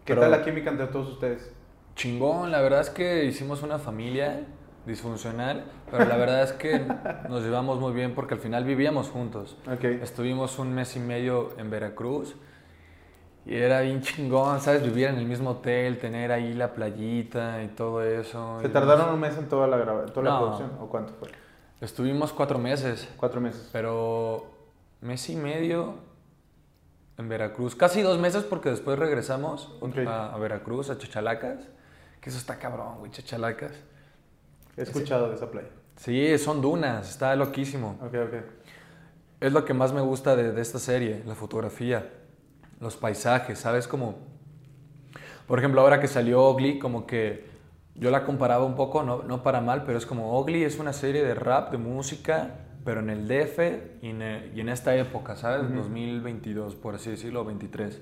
[0.05, 1.51] ¿Qué Pero- tal la química entre todos ustedes?
[1.97, 4.41] Chingón, la verdad es que hicimos una familia
[4.87, 6.85] disfuncional, pero la verdad es que
[7.29, 9.57] nos llevamos muy bien porque al final vivíamos juntos.
[9.71, 9.85] Ok.
[9.85, 12.35] Estuvimos un mes y medio en Veracruz
[13.47, 14.83] y era bien chingón, ¿sabes?
[14.83, 18.59] Vivir en el mismo hotel, tener ahí la playita y todo eso.
[18.61, 20.73] ¿Se tardaron un mes en toda la, graba- toda la producción?
[20.81, 21.29] ¿O cuánto fue?
[21.81, 23.69] Estuvimos cuatro meses, Cuatro meses.
[23.73, 24.47] pero
[25.01, 25.95] mes y medio
[27.19, 27.77] en Veracruz.
[27.77, 29.71] Casi dos meses porque después regresamos
[30.07, 31.69] a, a Veracruz, a Chachalacas.
[32.25, 33.73] Que eso está cabrón, güey, Chachalacas.
[34.79, 35.69] He escuchado de esa playa.
[35.97, 37.99] Sí, son dunas, está loquísimo.
[38.01, 38.35] Ok, ok.
[39.41, 42.11] Es lo que más me gusta de, de esta serie, la fotografía,
[42.81, 43.87] los paisajes, ¿sabes?
[43.87, 44.21] Como,
[45.47, 47.45] por ejemplo, ahora que salió Ugly, como que
[47.95, 50.95] yo la comparaba un poco, no, no para mal, pero es como Ugly es una
[50.95, 52.55] serie de rap, de música,
[52.87, 53.59] pero en el DF
[54.01, 55.71] y en, y en esta época, ¿sabes?
[55.75, 58.01] 2022, por así decirlo, 23.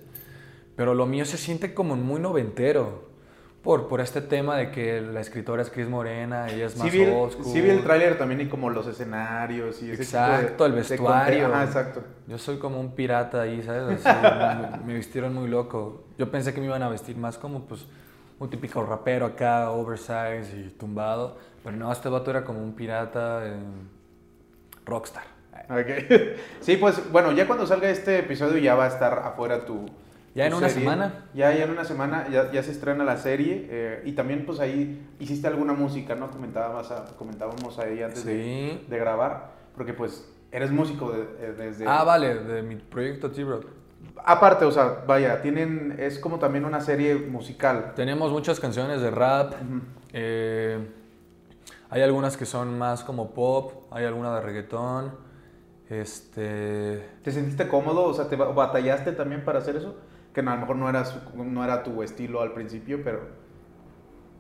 [0.77, 3.11] Pero lo mío se siente como muy noventero.
[3.63, 7.05] Por, por este tema de que la escritora es Cris Morena, ella es más Sí
[7.05, 7.31] school.
[7.45, 11.47] sí vi el tráiler también y como los escenarios y ese Exacto, de, el vestuario.
[11.47, 12.03] Ajá, exacto.
[12.27, 14.05] Yo soy como un pirata ahí, ¿sabes?
[14.05, 16.05] Así, me, me vistieron muy loco.
[16.19, 17.87] Yo pensé que me iban a vestir más como, pues,
[18.41, 21.37] un típico rapero acá, oversize y tumbado.
[21.63, 23.55] Pero no, este vato era como un pirata eh,
[24.85, 25.25] rockstar.
[25.71, 26.11] Ok.
[26.61, 29.87] Sí, pues bueno, ya cuando salga este episodio ya va a estar afuera tu.
[30.35, 30.85] Ya en una serie.
[30.85, 31.27] semana.
[31.35, 33.67] Ya, ya en una semana ya, ya se estrena la serie.
[33.71, 36.31] eh, y también, pues ahí hiciste alguna música, ¿no?
[36.31, 38.33] Comentábamos, a- comentábamos ahí antes de,
[38.81, 38.87] Sí.
[38.89, 39.53] de grabar.
[39.77, 41.87] Porque, pues, eres músico de- eh, desde.
[41.87, 43.67] Ah, vale, de mi proyecto T-Rock.
[44.25, 45.97] Aparte, o sea, vaya, tienen.
[45.99, 47.93] Es como también una serie musical.
[47.95, 49.53] Tenemos muchas canciones de rap.
[50.13, 50.79] Eh,
[51.91, 55.13] hay algunas que son más como pop, hay alguna de reggaetón.
[55.91, 58.05] Este, ¿Te sentiste cómodo?
[58.05, 59.95] O sea, ¿te ba- batallaste también para hacer eso?
[60.35, 63.43] Que no, a lo mejor no era, su- no era tu estilo al principio, pero...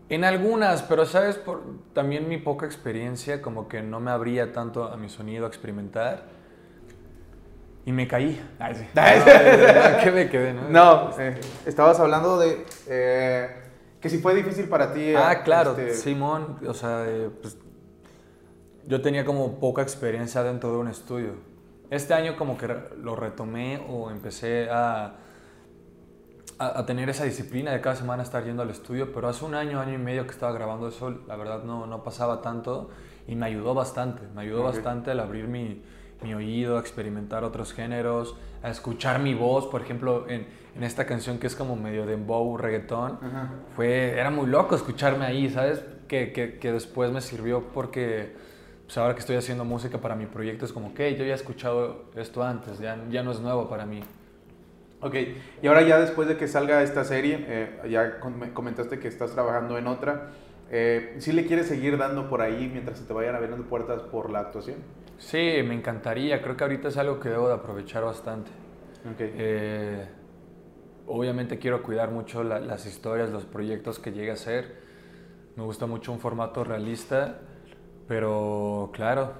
[0.08, 1.62] En algunas, pero sabes, por
[1.94, 6.24] también mi poca experiencia, como que no me abría tanto a mi sonido a experimentar.
[7.86, 8.40] Y me caí.
[8.58, 8.84] Ay, sí.
[10.04, 10.68] ¿Qué me quedé, no?
[10.68, 13.48] No, eh, estabas hablando de eh,
[14.00, 15.14] que si fue difícil para ti.
[15.16, 17.56] Ah, eh, claro, este, Simón, o sea, eh, pues,
[18.86, 21.34] yo tenía como poca experiencia dentro de un estudio.
[21.90, 25.14] Este año como que lo retomé o empecé a,
[26.68, 29.80] a, tener esa disciplina de cada semana estar yendo al estudio, pero hace un año,
[29.80, 32.90] año y medio que estaba grabando eso, la verdad no, no pasaba tanto
[33.26, 35.82] y me ayudó bastante, me ayudó bastante al abrir mi,
[36.22, 40.46] mi, oído, a experimentar otros géneros, a escuchar mi voz, por ejemplo, en,
[40.76, 43.18] en esta canción que es como medio de dembow, reggaetón,
[43.76, 45.84] fue, era muy loco escucharme ahí, ¿sabes?
[46.08, 48.36] Que, que, que después me sirvió porque
[48.84, 51.34] pues ahora que estoy haciendo música para mi proyecto es como, que yo ya he
[51.36, 54.02] escuchado esto antes, ya, ya no es nuevo para mí.
[55.02, 55.16] Ok,
[55.60, 59.76] y ahora ya después de que salga esta serie, eh, ya comentaste que estás trabajando
[59.76, 60.30] en otra,
[60.70, 64.30] eh, ¿sí le quieres seguir dando por ahí mientras se te vayan abriendo puertas por
[64.30, 64.76] la actuación?
[65.18, 68.52] Sí, me encantaría, creo que ahorita es algo que debo de aprovechar bastante.
[69.14, 69.34] Okay.
[69.36, 70.06] Eh,
[71.08, 74.82] obviamente quiero cuidar mucho las historias, los proyectos que llegue a ser.
[75.56, 77.40] Me gusta mucho un formato realista,
[78.06, 79.32] pero claro,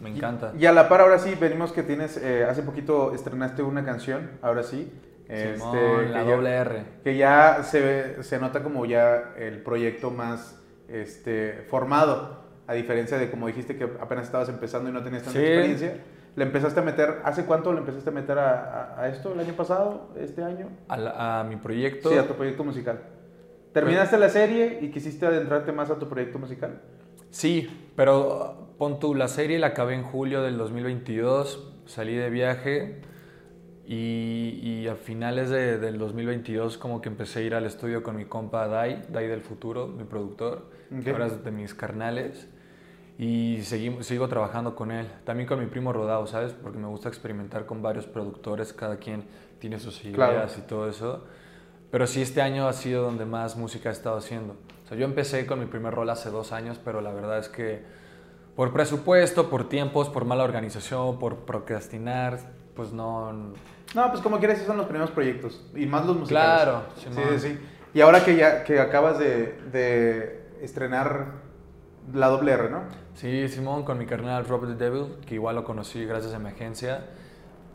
[0.00, 0.52] me encanta.
[0.58, 4.30] Y, a la par, ahora sí, venimos que tienes, eh, hace poquito estrenaste una canción,
[4.42, 4.92] ahora sí.
[5.28, 6.84] Este, la doble R.
[7.02, 13.30] Que ya se, se nota como ya el proyecto más este, formado, a diferencia de
[13.30, 15.96] como dijiste que apenas estabas empezando y no tenías tanta experiencia.
[16.36, 19.32] ¿Le empezaste a meter, hace cuánto le empezaste a meter a, a, esto?
[19.32, 20.10] ¿El año pasado?
[20.18, 20.68] ¿Este año?
[20.88, 22.10] A, a, mi proyecto.
[22.10, 23.00] Sí, a tu proyecto musical.
[23.72, 26.80] ¿Terminaste la serie y quisiste adentrarte más a tu proyecto musical?
[27.30, 33.00] Sí, pero pon tú, la serie la acabé en julio del 2022, salí de viaje
[33.86, 38.16] y, y a finales de, del 2022 como que empecé a ir al estudio con
[38.16, 40.70] mi compa Dai, Dai del futuro, mi productor,
[41.02, 42.48] que ahora es de mis carnales
[43.18, 45.06] y seguimos, sigo trabajando con él.
[45.24, 46.52] También con mi primo Rodado, ¿sabes?
[46.52, 49.24] Porque me gusta experimentar con varios productores, cada quien
[49.60, 51.24] tiene sus ideas y todo eso.
[51.90, 54.56] Pero sí, este año ha sido donde más música he estado haciendo.
[54.84, 57.48] O sea, yo empecé con mi primer rol hace dos años, pero la verdad es
[57.48, 57.84] que
[58.56, 62.38] por presupuesto, por tiempos, por mala organización, por procrastinar,
[62.74, 63.54] pues no...
[63.94, 65.64] No, pues como quieres, esos son los primeros proyectos.
[65.74, 66.62] Y más los musicales.
[66.62, 67.58] Claro, sí, sí, sí.
[67.94, 71.44] Y ahora que ya que acabas de, de estrenar
[72.12, 72.82] la doble R, ¿no?
[73.14, 76.48] Sí, Simón, con mi carnal Robert the Devil, que igual lo conocí gracias a mi
[76.48, 77.06] agencia,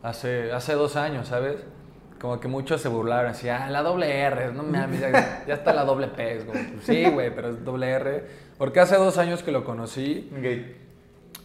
[0.04, 1.64] hace, hace dos años, ¿sabes?
[2.20, 5.74] Como que muchos se burlaron, así, ah, la doble R, no me ya, ya está
[5.74, 6.46] la doble P.
[6.46, 8.28] Como, sí, güey, pero es doble R.
[8.58, 10.30] Porque hace dos años que lo conocí,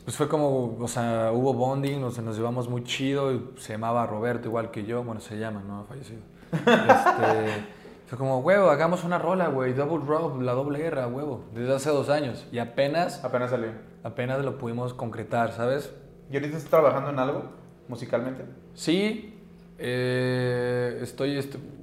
[0.04, 4.04] pues fue como, o sea, hubo bonding, nos, nos llevamos muy chido, y se llamaba
[4.06, 6.20] Roberto igual que yo, bueno, se llama, no ha fallecido.
[6.52, 7.64] Este,
[8.06, 11.90] fue como, huevo, hagamos una rola, güey, Double Rob, la doble guerra, huevo, desde hace
[11.90, 12.46] dos años.
[12.52, 13.24] Y apenas...
[13.24, 13.70] Apenas salió.
[14.02, 15.94] Apenas lo pudimos concretar, ¿sabes?
[16.30, 17.44] ¿Y ahorita estás trabajando en algo
[17.88, 18.44] musicalmente?
[18.74, 19.33] Sí,
[19.78, 21.38] eh, estoy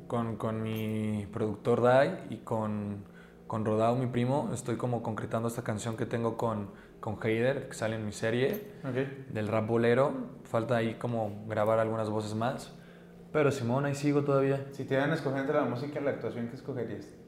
[0.08, 3.04] con, con, mi productor Dai y con,
[3.48, 4.52] con Rodao, mi primo.
[4.54, 8.62] Estoy como concretando esta canción que tengo con, con Heider, que sale en mi serie,
[9.30, 10.14] del rap bolero.
[10.44, 12.74] Falta ahí como grabar algunas voces más.
[13.32, 14.66] Pero Simón, ahí sigo todavía.
[14.72, 17.21] Si te dan a escoger entre la música y la actuación, ¿qué escogerías?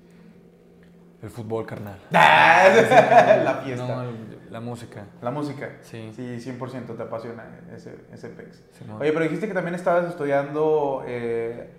[1.23, 1.97] El fútbol, carnal.
[2.11, 4.05] la fiesta.
[4.49, 5.05] la música.
[5.21, 5.77] La música.
[5.81, 6.11] Sí.
[6.13, 8.61] Sí, 100% te apasiona ese, ese pex.
[8.99, 11.69] Oye, pero dijiste que también estabas estudiando eh,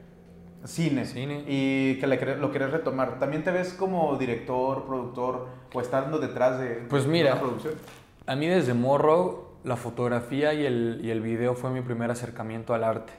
[0.65, 1.05] cine.
[1.05, 1.45] Cine.
[1.47, 3.19] Y que lo querés retomar.
[3.19, 7.75] ¿También te ves como director, productor o estando detrás de, pues mira, producción?
[8.27, 12.73] A mí desde morro, la fotografía y el, y el video fue mi primer acercamiento
[12.73, 13.13] al arte.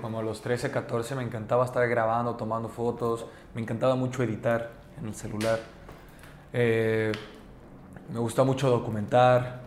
[0.00, 4.87] Como a los 13, 14 me encantaba estar grabando, tomando fotos, me encantaba mucho editar
[5.00, 5.58] en el celular.
[6.52, 7.12] Eh,
[8.12, 9.60] me gusta mucho documentar.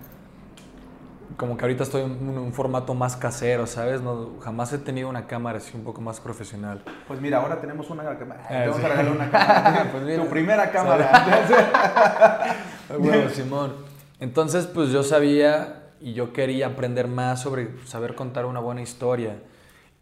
[1.38, 4.02] Como que ahorita estoy en un, formato más casero, ¿sabes?
[4.02, 6.84] No, jamás he tenido una cámara así un poco más profesional.
[7.08, 8.44] Pues mira, ahora tenemos una cámara.
[8.50, 9.90] Eh, te vamos a regalar una cámara.
[9.92, 12.56] pues tu primera cámara.
[13.00, 13.74] bueno, Simón.
[14.20, 19.38] Entonces, pues yo sabía y yo quería aprender más sobre saber contar una buena historia.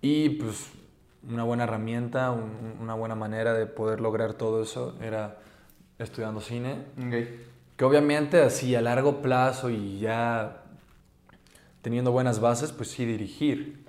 [0.02, 0.72] Y pues
[1.28, 5.38] una buena herramienta, una buena manera de poder lograr todo eso era
[5.98, 6.86] estudiando cine.
[7.76, 10.64] Que obviamente así a largo plazo y ya
[11.82, 13.86] teniendo buenas bases, pues sí dirigir.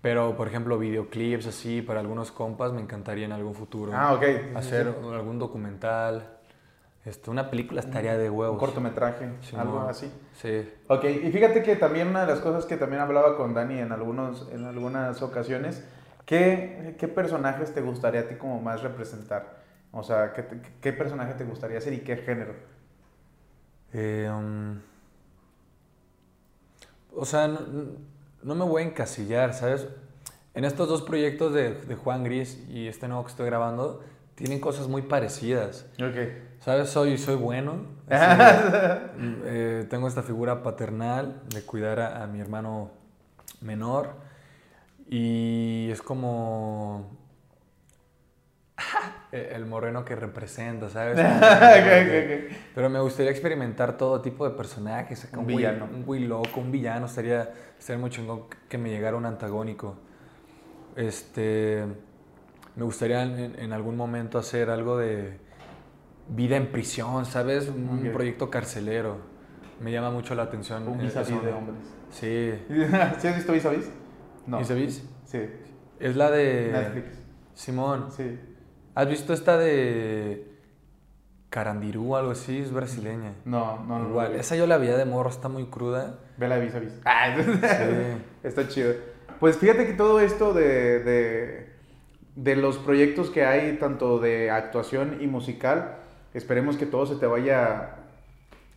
[0.00, 3.92] Pero, por ejemplo, videoclips así, para algunos compas me encantaría en algún futuro.
[3.94, 4.18] Ah,
[4.56, 6.38] hacer algún documental.
[7.04, 8.54] Este, una película estaría de huevos.
[8.54, 10.10] Un cortometraje, algo así.
[10.34, 10.68] Sí.
[10.86, 13.90] Ok, y fíjate que también una de las cosas que también hablaba con Dani en,
[13.90, 15.84] algunos, en algunas ocasiones,
[16.26, 19.62] ¿qué, ¿qué personajes te gustaría a ti como más representar?
[19.92, 20.44] O sea, ¿qué,
[20.80, 22.54] qué personaje te gustaría ser y qué género?
[23.92, 24.80] Eh, um,
[27.14, 27.60] o sea, no,
[28.42, 29.86] no, me voy a encasillar, ¿sabes?
[30.54, 34.02] En estos dos proyectos de, de Juan Gris y este nuevo que estoy grabando,
[34.34, 35.86] tienen cosas muy parecidas.
[35.96, 36.16] Ok.
[36.60, 36.88] ¿Sabes?
[36.88, 37.86] Soy, soy bueno.
[38.08, 42.90] así, eh, tengo esta figura paternal de cuidar a, a mi hermano
[43.60, 44.14] menor.
[45.14, 47.10] Y es como
[49.32, 51.20] el moreno que representa, ¿sabes?
[52.74, 55.28] Pero me gustaría experimentar todo tipo de personajes.
[55.36, 55.84] Un villano.
[55.84, 57.04] Un güey loco, un villano.
[57.04, 59.96] Estaría, estaría muy chingón que me llegara un antagónico.
[60.96, 61.84] Este.
[62.74, 65.36] Me gustaría en, en algún momento hacer algo de
[66.26, 67.68] vida en prisión, ¿sabes?
[67.68, 69.18] Un proyecto carcelero.
[69.78, 70.88] Me llama mucho la atención.
[70.88, 71.76] Un e- vis de hombres.
[72.10, 72.54] Sí.
[73.18, 73.90] ¿Sí has visto vis a vis?
[74.46, 74.60] No.
[74.60, 75.04] ¿Y se vis?
[75.24, 75.40] Sí.
[76.00, 76.70] Es la de.
[76.72, 77.18] Netflix.
[77.54, 78.10] Simón.
[78.16, 78.38] Sí.
[78.94, 80.48] ¿Has visto esta de.
[81.50, 82.58] Carandirú o algo así?
[82.60, 83.34] Es brasileña.
[83.44, 84.08] No, no, no.
[84.08, 86.18] Igual, esa yo la vi de morro, está muy cruda.
[86.38, 87.00] Ve la de vis a vis.
[87.04, 88.22] Ah, Sí.
[88.42, 88.94] Está chido.
[89.38, 91.72] Pues fíjate que todo esto de, de,
[92.36, 95.96] de los proyectos que hay, tanto de actuación y musical,
[96.32, 97.96] esperemos que todo se te vaya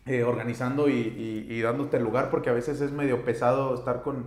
[0.04, 4.26] eh, organizando y, y- y dándote lugar, porque a veces es medio pesado estar con,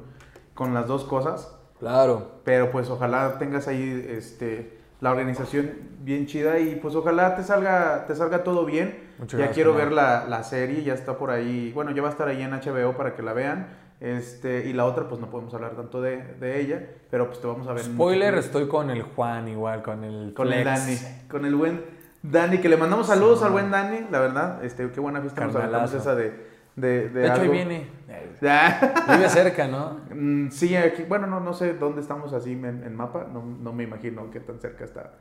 [0.59, 1.55] con las dos cosas.
[1.79, 2.41] Claro.
[2.43, 8.05] Pero pues ojalá tengas ahí este, la organización bien chida y pues ojalá te salga,
[8.05, 9.07] te salga todo bien.
[9.17, 11.71] Muchas ya gracias, quiero ver la, la serie, ya está por ahí.
[11.73, 13.67] Bueno, ya va a estar ahí en HBO para que la vean.
[14.01, 17.47] Este, y la otra, pues no podemos hablar tanto de, de ella, pero pues te
[17.47, 17.83] vamos a ver.
[17.83, 20.65] Spoiler, estoy con el Juan igual, con el con el.
[20.65, 20.97] Dani,
[21.29, 21.83] con el buen
[22.21, 23.45] Dani, que le mandamos saludos Sí.
[23.45, 24.63] al buen Dani, la verdad.
[24.65, 26.11] Este, qué buena fiesta nos aventamos Carnalazo.
[26.11, 26.48] esa de,
[26.81, 27.53] de, de De hecho, ahí algo.
[27.53, 27.99] viene.
[28.41, 28.93] Ya.
[29.09, 29.99] Vive cerca, ¿no?
[30.13, 33.73] Mm, Sí, aquí, bueno, no, no sé dónde estamos así en, en mapa, no, no
[33.73, 35.11] me imagino qué tan cerca está,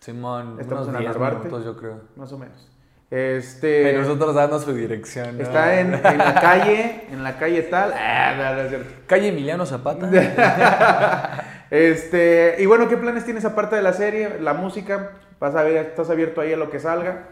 [0.00, 1.38] Simón, Estamos unos en 10 Narvarte.
[1.48, 2.00] minutos, yo creo.
[2.16, 2.70] más o menos.
[3.10, 5.36] Este, Y nosotros dando su dirección.
[5.36, 5.42] ¿no?
[5.42, 7.92] está en, en la calle, en la calle tal.
[7.92, 8.84] Ah, no, no.
[9.06, 10.08] Calle Emiliano Zapata.
[11.70, 14.40] Este, y bueno, ¿qué planes tienes aparte de la serie?
[14.40, 17.28] La música, vas a ver, estás abierto ahí a lo que salga.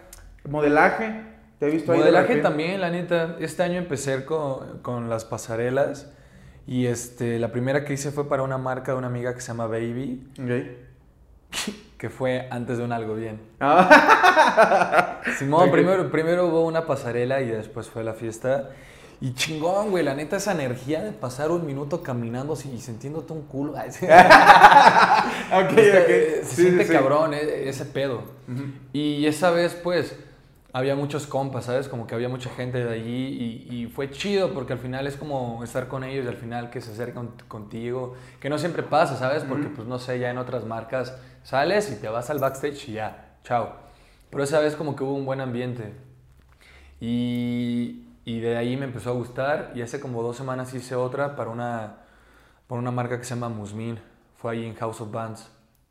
[0.48, 1.22] Modelaje,
[1.58, 1.98] te he visto ahí.
[1.98, 3.36] de Modelaje también, la neta.
[3.40, 6.10] Este año empecé con, con las pasarelas.
[6.66, 9.48] Y este, la primera que hice fue para una marca de una amiga que se
[9.48, 10.50] llama Baby, Ok.
[11.96, 13.40] que fue antes de un algo bien.
[13.58, 15.20] Ah.
[15.38, 18.70] Simón, primero, primero hubo una pasarela y después fue la fiesta.
[19.20, 23.32] Y chingón, güey, la neta, esa energía de pasar un minuto caminando así y sintiéndote
[23.32, 23.72] un culo.
[23.72, 25.24] ok, Está-
[26.00, 26.04] ok.
[26.06, 28.18] Se Sí, siente sí, cabrón eh, ese pedo.
[28.46, 28.64] Ujú.
[28.92, 30.14] Y esa vez, pues,
[30.78, 31.88] había muchos compas, ¿sabes?
[31.88, 35.16] Como que había mucha gente de allí y, y fue chido porque al final es
[35.16, 39.16] como estar con ellos y al final que se acercan contigo, que no siempre pasa,
[39.16, 39.42] ¿sabes?
[39.42, 42.92] Porque, pues, no sé, ya en otras marcas sales y te vas al backstage y
[42.92, 43.72] ya, chao.
[44.30, 45.94] Pero esa vez como que hubo un buen ambiente.
[47.00, 51.34] Y, y de ahí me empezó a gustar y hace como dos semanas hice otra
[51.34, 51.96] para una,
[52.68, 53.98] para una marca que se llama Musmin.
[54.36, 55.50] Fue ahí en House of Bands.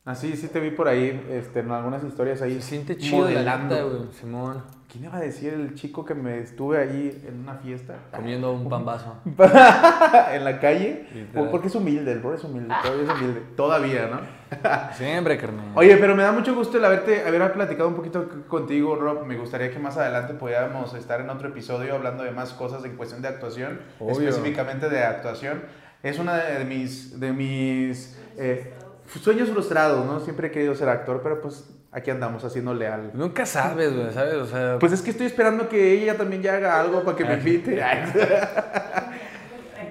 [0.09, 2.55] Ah, sí, sí te vi por ahí, este, en algunas historias ahí.
[2.55, 3.75] Se siente chido la modelando.
[3.75, 4.63] neta, güey, Simón.
[4.89, 7.95] ¿Quién iba a decir el chico que me estuve ahí en una fiesta?
[8.15, 9.17] Comiendo un pambazo.
[9.25, 11.07] en la calle.
[11.13, 11.49] Literal.
[11.51, 13.41] Porque es humilde, el bro es humilde, todavía es humilde.
[13.57, 14.93] Todavía, ¿no?
[14.93, 15.65] Siempre, carnal.
[15.75, 19.25] Oye, pero me da mucho gusto el haberte, haber platicado un poquito contigo, Rob.
[19.25, 22.95] Me gustaría que más adelante pudiéramos estar en otro episodio hablando de más cosas en
[22.95, 24.29] cuestión de actuación, Obvio.
[24.29, 25.63] específicamente de actuación.
[26.01, 28.73] Es una de mis, de mis eh,
[29.07, 30.19] sueños frustrados, ¿no?
[30.19, 33.11] Siempre he querido ser actor, pero pues aquí andamos haciéndole al...
[33.13, 34.35] Nunca sabes, güey, ¿sabes?
[34.35, 37.25] O sea, Pues es que estoy esperando que ella también ya haga algo para que
[37.25, 37.81] me invite.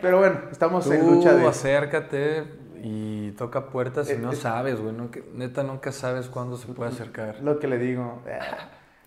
[0.02, 1.46] Pero bueno, estamos tú en lucha de...
[1.46, 2.44] acércate
[2.82, 4.92] y toca puertas y Eh, no sabes, güey.
[4.94, 7.36] nunca- neta, nunca sabes cuándo se puede acercar.
[7.42, 8.22] Lo que le digo.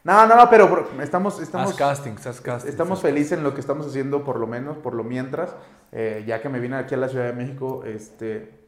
[0.03, 2.71] No, no, no, pero estamos, estamos, haz castings, haz castings.
[2.71, 5.55] estamos haz- felices en lo que estamos haciendo, por lo menos, por lo mientras.
[5.91, 8.58] Eh, ya que me vine aquí a la Ciudad de México, este,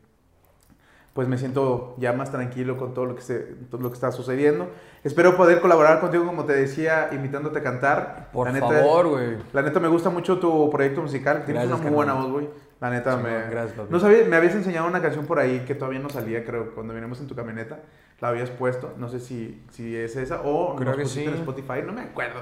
[1.13, 4.11] pues me siento ya más tranquilo con todo lo que, se, todo lo que está
[4.11, 4.69] sucediendo.
[5.03, 8.29] Espero poder colaborar contigo, como te decía, invitándote a cantar.
[8.31, 9.37] Por La neta- favor, güey.
[9.51, 11.43] La neta me gusta mucho tu proyecto musical.
[11.45, 12.49] Tienes Gracias, una muy buena voz, güey.
[12.79, 13.49] La neta Sí, me.
[13.51, 16.73] gracias, no sabía, me habías enseñado una canción por ahí que todavía no salía, creo,
[16.73, 17.79] cuando vinimos en tu camioneta.
[18.21, 18.93] La habías puesto.
[18.97, 21.27] No sé si, si es esa o Creo nos que pusiste sí.
[21.27, 22.39] en Spotify, no me acuerdo.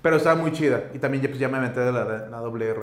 [0.00, 0.84] Pero estaba muy chida.
[0.94, 2.80] Y también ya, pues, ya me metí de la, la doble R.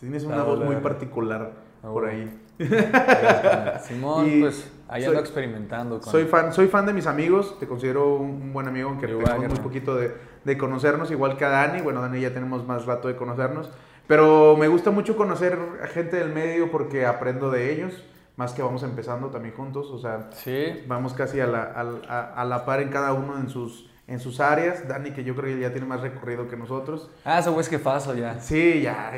[0.00, 1.52] Tienes una La voz muy particular
[1.84, 2.38] Ah, por ahí.
[2.58, 3.86] Gracias.
[3.86, 6.00] Simón, Y pues ahí ando experimentando.
[6.00, 6.10] Con...
[6.10, 9.24] Soy fan, soy fan de mis amigos, te considero un, un buen amigo, aunque Igual,
[9.36, 10.14] tenemos muy poquito de,
[10.44, 11.80] de conocernos, igual que a Dani.
[11.82, 13.70] Bueno, Dani ya tenemos más rato de conocernos.
[14.06, 18.04] Pero me gusta mucho conocer a gente del medio porque aprendo de ellos,
[18.36, 19.88] más que vamos empezando también juntos.
[19.90, 23.38] O sea, Sí, vamos casi a la, al- a, a la par en cada uno
[23.38, 24.88] en sus, en sus áreas.
[24.88, 27.10] Dani, que yo creo que ya tiene más recorrido que nosotros.
[27.24, 28.40] Ah, güey es jefazo ya.
[28.40, 29.12] Sí, ya.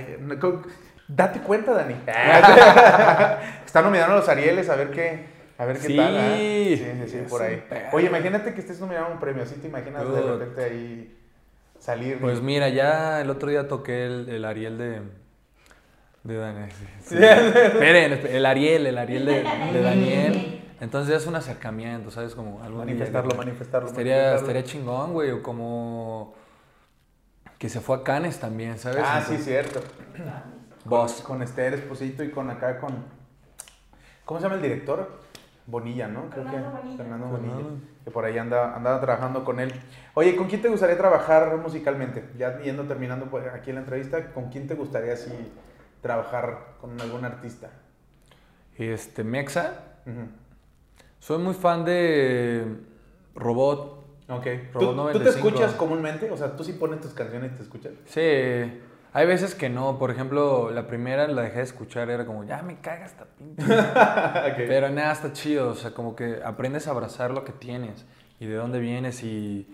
[1.08, 1.96] Date cuenta, Dani.
[3.66, 5.26] Está nominando a los Arieles a ver qué,
[5.58, 5.96] A ver qué Sí.
[5.96, 6.14] tal.
[6.16, 6.76] ¿eh?
[6.76, 7.64] Sí, sí, sí, por ahí.
[7.68, 7.88] perro.
[7.92, 9.42] Oye, imagínate que estés nominado a un premio.
[9.44, 11.16] ¿Así te imaginas de repente ahí
[11.78, 12.18] salir?
[12.20, 15.00] Pues mira, ya el otro día toqué el, el Ariel de.
[16.24, 16.70] De Daniel.
[16.72, 17.16] sí, sí.
[17.16, 17.22] Sí.
[17.22, 20.60] Esperen, esperen, el Ariel, el Ariel de, de Daniel.
[20.80, 22.34] Entonces es un acercamiento, ¿sabes?
[22.34, 23.88] Como día- manifestarlo, manifestarlo.
[23.88, 24.40] Estaría, manifestarlo.
[24.48, 25.30] estaría chingón, güey.
[25.30, 26.34] O como.
[27.58, 29.02] Que se fue a Cannes también, ¿sabes?
[29.06, 29.80] Ah, sí, cierto.
[30.84, 31.22] Boss.
[31.22, 33.04] Con Esther Esposito y con acá con.
[34.24, 35.22] ¿Cómo se llama el director?
[35.66, 36.28] Bonilla, ¿no?
[36.28, 36.96] Creo Fernando que Bonilla.
[36.96, 37.54] Fernando Fernando.
[37.58, 37.80] Bonilla.
[38.04, 39.72] Que por ahí anda, andaba trabajando con él.
[40.14, 42.24] Oye, ¿con quién te gustaría trabajar musicalmente?
[42.36, 45.30] Ya yendo terminando pues, aquí la entrevista, ¿con quién te gustaría así
[46.02, 47.70] trabajar con algún artista?
[48.76, 49.72] Este, Mexa.
[51.18, 52.76] Soy muy fan de
[53.34, 54.04] Robot.
[54.28, 54.46] Ok.
[54.72, 55.28] ¿Tú, Robot tú te 95.
[55.48, 56.30] escuchas comúnmente?
[56.30, 57.92] O sea, ¿tú sí pones tus canciones y te escuchas?
[58.04, 58.80] Sí,
[59.14, 59.98] hay veces que no.
[59.98, 63.62] Por ejemplo, la primera la dejé de escuchar, era como, ya me caga esta pinche.
[63.64, 64.56] Ok.
[64.68, 65.70] Pero nada, está chido.
[65.70, 68.04] O sea, como que aprendes a abrazar lo que tienes
[68.40, 69.66] y de dónde vienes y.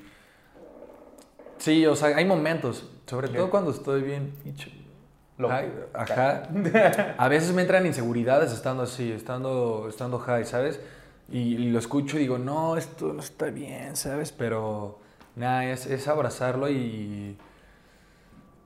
[1.58, 2.88] Sí, o sea, hay momentos.
[3.06, 3.34] Sobre Ok.
[3.34, 4.34] todo cuando estoy bien.
[5.48, 6.42] Ay, ajá.
[7.18, 10.80] A veces me entran inseguridades estando así, estando, estando high, ¿sabes?
[11.30, 14.32] Y, y lo escucho y digo, no, esto no está bien, ¿sabes?
[14.32, 14.98] Pero
[15.36, 17.38] nada, es, es abrazarlo y.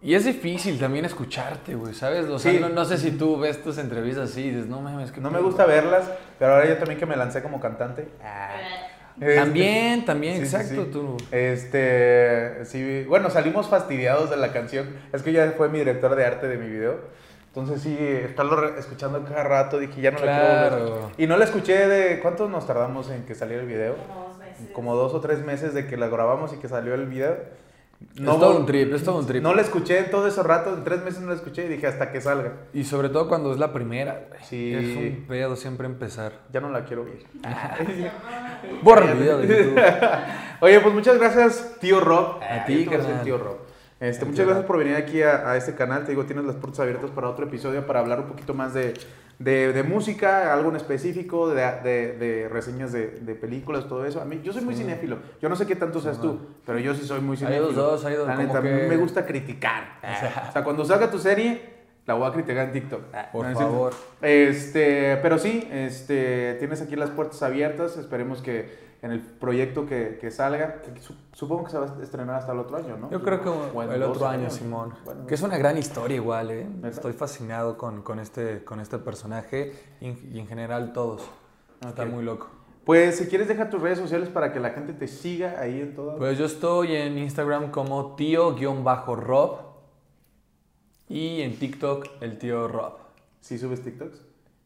[0.05, 2.26] Y es difícil también escucharte, güey, ¿sabes?
[2.26, 2.59] O sea, Sí.
[2.61, 5.30] no, no sé si tú ves tus entrevistas así y dices, no mames, que No
[5.30, 6.05] me gusta verlas,
[6.38, 8.07] pero ahora yo también que me lancé como cantante.
[9.18, 10.90] Este, También, también, Sí, exacto, sí.
[10.92, 11.16] tú.
[11.30, 14.88] Este, sí, bueno, salimos fastidiados de la canción.
[15.12, 16.98] Es que ya fue mi director de arte de mi video.
[17.46, 20.68] Entonces sí, estarlo escuchando cada rato, dije, ya no la quiero volver.
[20.98, 21.11] Claro.
[21.16, 23.94] Y no la escuché de, ¿cuántos nos tardamos en que saliera el video?
[23.96, 24.68] Como dos meses.
[24.72, 27.36] Como dos o tres meses de que la grabamos y que salió el video.
[28.16, 29.42] Es todo un trip, es todo un trip.
[29.42, 31.86] No la escuché en todo ese rato, en tres meses no la escuché y dije,
[31.86, 32.53] hasta que salga.
[32.72, 34.40] Y sobre todo cuando es la primera, güey.
[34.45, 34.74] Sí.
[34.74, 36.32] Es un pedo siempre empezar.
[36.53, 37.24] Ya no la quiero oír.
[38.82, 39.80] Borra el video de YouTube.
[40.61, 42.40] Oye, pues muchas gracias, tío Rob.
[42.42, 43.22] A ti, carnal.
[43.22, 43.57] tío Rob.
[44.01, 46.05] Este, muchas gracias por venir aquí a, a este canal.
[46.05, 48.95] Te digo, tienes las puertas abiertas para otro episodio para hablar un poquito más de,
[49.38, 54.20] de, de música, algo en específico, de, de, de reseñas de, de películas, todo eso.
[54.20, 54.82] A mí, yo soy muy Sí.
[54.82, 55.18] cinéfilo.
[55.40, 57.66] Yo no sé qué tanto seas Sí, tú, pero yo sí soy muy Hay cinéfilo.
[57.68, 59.99] dos, dos, hay dos, La neta, a mí que- me gusta criticar.
[60.49, 61.62] O sea, cuando salga tu serie,
[62.07, 63.01] la voy a criticar en TikTok.
[63.32, 63.72] Por No, es cierto.
[63.72, 63.92] favor.
[64.20, 67.97] Este, pero sí, este, tienes aquí las puertas abiertas.
[67.97, 72.02] Esperemos que en el proyecto que, que salga, que su- supongo que se va a
[72.02, 73.11] estrenar hasta el otro año, ¿no?
[73.11, 73.48] Yo creo que
[73.94, 74.55] el otro año, años.
[74.55, 74.94] Simón.
[75.05, 76.66] Bueno, Que es una gran historia igual, ¿eh?
[76.84, 81.22] Estoy fascinado con, con, este, con este personaje y, en- general todos.
[81.86, 82.09] Está Ok.
[82.11, 82.48] muy loco.
[82.86, 85.94] Pues si quieres deja tus redes sociales para que la gente te siga ahí en
[85.94, 86.16] todo.
[86.16, 89.59] Pues yo estoy en Instagram como tío-rob
[91.09, 92.94] y en TikTok el tío Rob.
[93.40, 94.22] ¿Sí subes TikToks?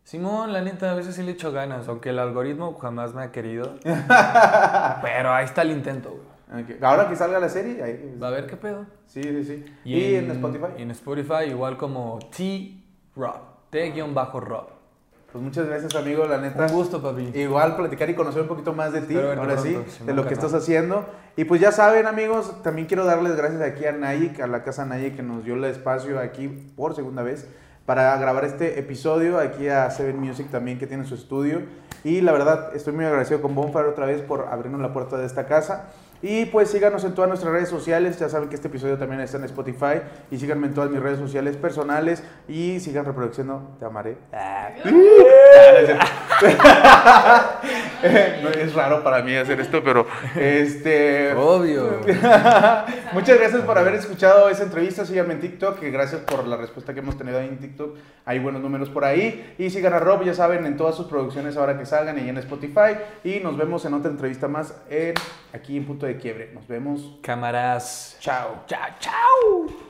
[0.09, 3.31] Simón, la neta, a veces sí le echo ganas, aunque el algoritmo jamás me ha
[3.31, 3.75] querido.
[5.03, 6.79] Pero ahí está el intento, güey.
[6.81, 8.17] Ahora que salga la serie, ahí.
[8.19, 8.87] Va a ver qué pedo.
[9.05, 9.65] Sí, sí, sí.
[9.85, 10.67] ¿Y, en, Spotify?
[10.79, 13.37] y En Spotify igual como T-Rob,
[13.69, 14.69] T-Rob.
[15.31, 16.65] Pues muchas gracias, amigo, la neta.
[16.65, 17.31] Un gusto, papi.
[17.35, 20.27] Igual platicar y conocer un poquito más de ti, ahora sí, pronto, Simón de lo
[20.27, 21.05] que estás haciendo.
[21.37, 24.87] Y pues ya saben, amigos, también quiero darles gracias aquí a Nayik, a la casa
[24.87, 27.47] Nayik, que nos dio el espacio aquí por segunda vez
[27.89, 29.39] para grabar este episodio.
[29.39, 31.62] Aquí a Seven Music también, que tiene su estudio.
[32.05, 35.24] Y la verdad, estoy muy agradecido con Bonfire otra vez por abrirnos la puerta de
[35.24, 35.89] esta casa.
[36.21, 38.19] Y pues síganos en todas nuestras redes sociales.
[38.19, 40.03] Ya saben que este episodio también está en Spotify.
[40.31, 42.25] Y síganme en todas mis redes sociales personales.
[42.49, 44.16] Y sigan reproduciendo Te amaré.
[48.43, 50.07] no, es raro para mí hacer esto, pero
[50.37, 51.35] este.
[51.35, 52.01] Obvio.
[53.12, 55.05] Muchas gracias por haber escuchado esa entrevista.
[55.05, 57.97] Síganme en TikTok, gracias por la respuesta que hemos tenido ahí en TikTok.
[58.25, 59.55] Hay buenos números por ahí.
[59.59, 62.39] Y sigan a Rob, ya saben, en todas sus producciones ahora que salgan y en
[62.39, 62.97] Spotify.
[63.25, 65.14] Y nos vemos en otra entrevista más en
[65.53, 66.51] aquí en Punto de Quiebre.
[66.53, 67.19] Nos vemos.
[67.23, 68.17] Cámaras.
[68.21, 68.65] Chao.
[68.67, 69.88] Chao, chao.